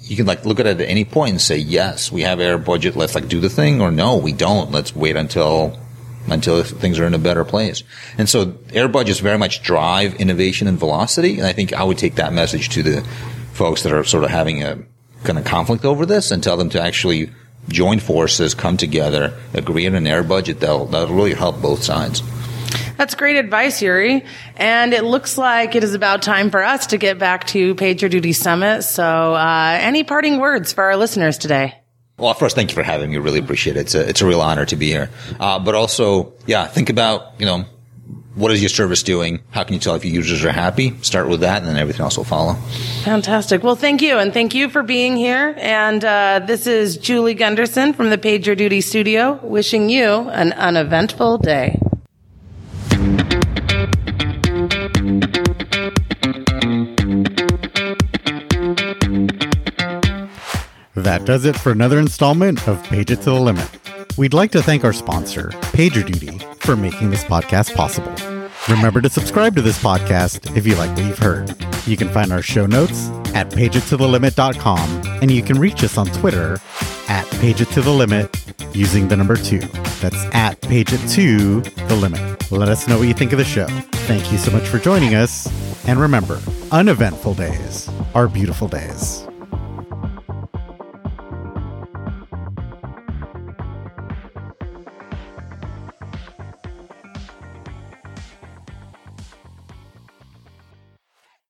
you 0.00 0.16
can 0.16 0.26
like 0.26 0.44
look 0.44 0.60
at 0.60 0.66
it 0.66 0.80
at 0.80 0.88
any 0.88 1.04
point 1.04 1.32
and 1.32 1.40
say, 1.40 1.58
yes, 1.58 2.12
we 2.12 2.22
have 2.22 2.40
error 2.40 2.58
budget. 2.58 2.96
Let's 2.96 3.14
like 3.14 3.28
do 3.28 3.40
the 3.40 3.50
thing, 3.50 3.80
or 3.80 3.90
no, 3.90 4.16
we 4.16 4.32
don't. 4.32 4.70
Let's 4.70 4.94
wait 4.94 5.16
until 5.16 5.78
until 6.26 6.62
things 6.62 6.98
are 6.98 7.06
in 7.06 7.14
a 7.14 7.18
better 7.18 7.44
place. 7.44 7.82
And 8.16 8.28
so 8.28 8.54
error 8.72 8.88
budgets 8.88 9.20
very 9.20 9.36
much 9.36 9.62
drive 9.62 10.14
innovation 10.14 10.66
and 10.66 10.78
velocity. 10.78 11.38
And 11.38 11.46
I 11.46 11.52
think 11.52 11.72
I 11.72 11.84
would 11.84 11.98
take 11.98 12.14
that 12.14 12.32
message 12.32 12.70
to 12.70 12.82
the 12.82 13.06
folks 13.54 13.82
that 13.84 13.92
are 13.92 14.04
sort 14.04 14.24
of 14.24 14.30
having 14.30 14.62
a 14.62 14.78
kind 15.22 15.38
of 15.38 15.44
conflict 15.44 15.84
over 15.84 16.04
this 16.04 16.30
and 16.30 16.42
tell 16.42 16.56
them 16.56 16.68
to 16.70 16.82
actually 16.82 17.30
join 17.68 17.98
forces, 17.98 18.54
come 18.54 18.76
together, 18.76 19.38
agree 19.54 19.86
on 19.86 19.94
an 19.94 20.06
error 20.06 20.22
budget. 20.22 20.60
That'll, 20.60 20.86
that'll 20.86 21.14
really 21.14 21.34
help 21.34 21.62
both 21.62 21.82
sides. 21.82 22.22
That's 22.96 23.14
great 23.14 23.36
advice, 23.36 23.80
Yuri. 23.80 24.24
And 24.56 24.92
it 24.92 25.04
looks 25.04 25.38
like 25.38 25.74
it 25.74 25.82
is 25.82 25.94
about 25.94 26.22
time 26.22 26.50
for 26.50 26.62
us 26.62 26.88
to 26.88 26.98
get 26.98 27.18
back 27.18 27.46
to 27.48 27.74
PagerDuty 27.74 28.34
Summit. 28.34 28.82
So, 28.82 29.34
uh, 29.34 29.78
any 29.80 30.04
parting 30.04 30.38
words 30.38 30.72
for 30.72 30.84
our 30.84 30.96
listeners 30.96 31.38
today? 31.38 31.74
Well, 32.18 32.34
first, 32.34 32.54
thank 32.54 32.70
you 32.70 32.74
for 32.76 32.84
having 32.84 33.10
me. 33.10 33.18
Really 33.18 33.40
appreciate 33.40 33.76
it. 33.76 33.80
It's 33.80 33.94
a, 33.96 34.08
it's 34.08 34.20
a 34.20 34.26
real 34.26 34.40
honor 34.40 34.64
to 34.66 34.76
be 34.76 34.86
here. 34.86 35.10
Uh, 35.40 35.58
but 35.58 35.74
also, 35.74 36.34
yeah, 36.46 36.66
think 36.66 36.88
about, 36.90 37.32
you 37.40 37.46
know, 37.46 37.64
what 38.34 38.50
is 38.50 38.60
your 38.62 38.68
service 38.68 39.02
doing? 39.02 39.40
How 39.50 39.64
can 39.64 39.74
you 39.74 39.80
tell 39.80 39.94
if 39.94 40.04
your 40.04 40.14
users 40.14 40.44
are 40.44 40.52
happy? 40.52 40.94
Start 41.02 41.28
with 41.28 41.40
that, 41.40 41.58
and 41.58 41.68
then 41.68 41.76
everything 41.76 42.02
else 42.02 42.16
will 42.16 42.24
follow. 42.24 42.54
Fantastic. 43.04 43.62
Well, 43.62 43.76
thank 43.76 44.02
you, 44.02 44.18
and 44.18 44.32
thank 44.32 44.54
you 44.54 44.68
for 44.68 44.82
being 44.82 45.16
here. 45.16 45.54
And 45.58 46.04
uh, 46.04 46.40
this 46.44 46.66
is 46.66 46.96
Julie 46.96 47.34
Gunderson 47.34 47.92
from 47.92 48.10
the 48.10 48.18
PagerDuty 48.18 48.82
Studio, 48.82 49.38
wishing 49.42 49.88
you 49.88 50.28
an 50.30 50.52
uneventful 50.52 51.38
day. 51.38 51.80
That 60.96 61.24
does 61.24 61.44
it 61.44 61.56
for 61.56 61.70
another 61.70 61.98
installment 61.98 62.66
of 62.66 62.82
Page 62.84 63.10
It 63.10 63.16
to 63.16 63.24
the 63.24 63.34
Limit. 63.34 63.68
We'd 64.16 64.32
like 64.32 64.52
to 64.52 64.62
thank 64.62 64.84
our 64.84 64.92
sponsor, 64.92 65.48
PagerDuty, 65.72 66.43
for 66.64 66.76
making 66.76 67.10
this 67.10 67.24
podcast 67.24 67.74
possible. 67.74 68.12
Remember 68.68 69.00
to 69.00 69.10
subscribe 69.10 69.54
to 69.56 69.62
this 69.62 69.82
podcast 69.82 70.56
if 70.56 70.66
you 70.66 70.74
like 70.76 70.90
what 70.96 71.04
you've 71.04 71.18
heard. 71.18 71.54
You 71.86 71.96
can 71.96 72.08
find 72.08 72.32
our 72.32 72.40
show 72.40 72.64
notes 72.64 73.08
at 73.34 73.50
pageittothelimit.com 73.50 75.20
and 75.20 75.30
you 75.30 75.42
can 75.42 75.58
reach 75.58 75.84
us 75.84 75.98
on 75.98 76.06
Twitter 76.06 76.54
at 77.08 77.26
pageittothelimit 77.26 78.74
using 78.74 79.08
the 79.08 79.16
number 79.16 79.36
two. 79.36 79.60
That's 80.00 80.24
at 80.34 80.60
page 80.62 80.92
it 80.92 81.06
to 81.10 81.60
the 81.60 81.96
limit. 81.96 82.50
Let 82.50 82.68
us 82.68 82.88
know 82.88 82.98
what 82.98 83.08
you 83.08 83.14
think 83.14 83.32
of 83.32 83.38
the 83.38 83.44
show. 83.44 83.66
Thank 84.06 84.32
you 84.32 84.38
so 84.38 84.50
much 84.50 84.66
for 84.66 84.78
joining 84.78 85.14
us. 85.14 85.46
And 85.86 86.00
remember, 86.00 86.40
uneventful 86.72 87.34
days 87.34 87.90
are 88.14 88.28
beautiful 88.28 88.68
days. 88.68 89.26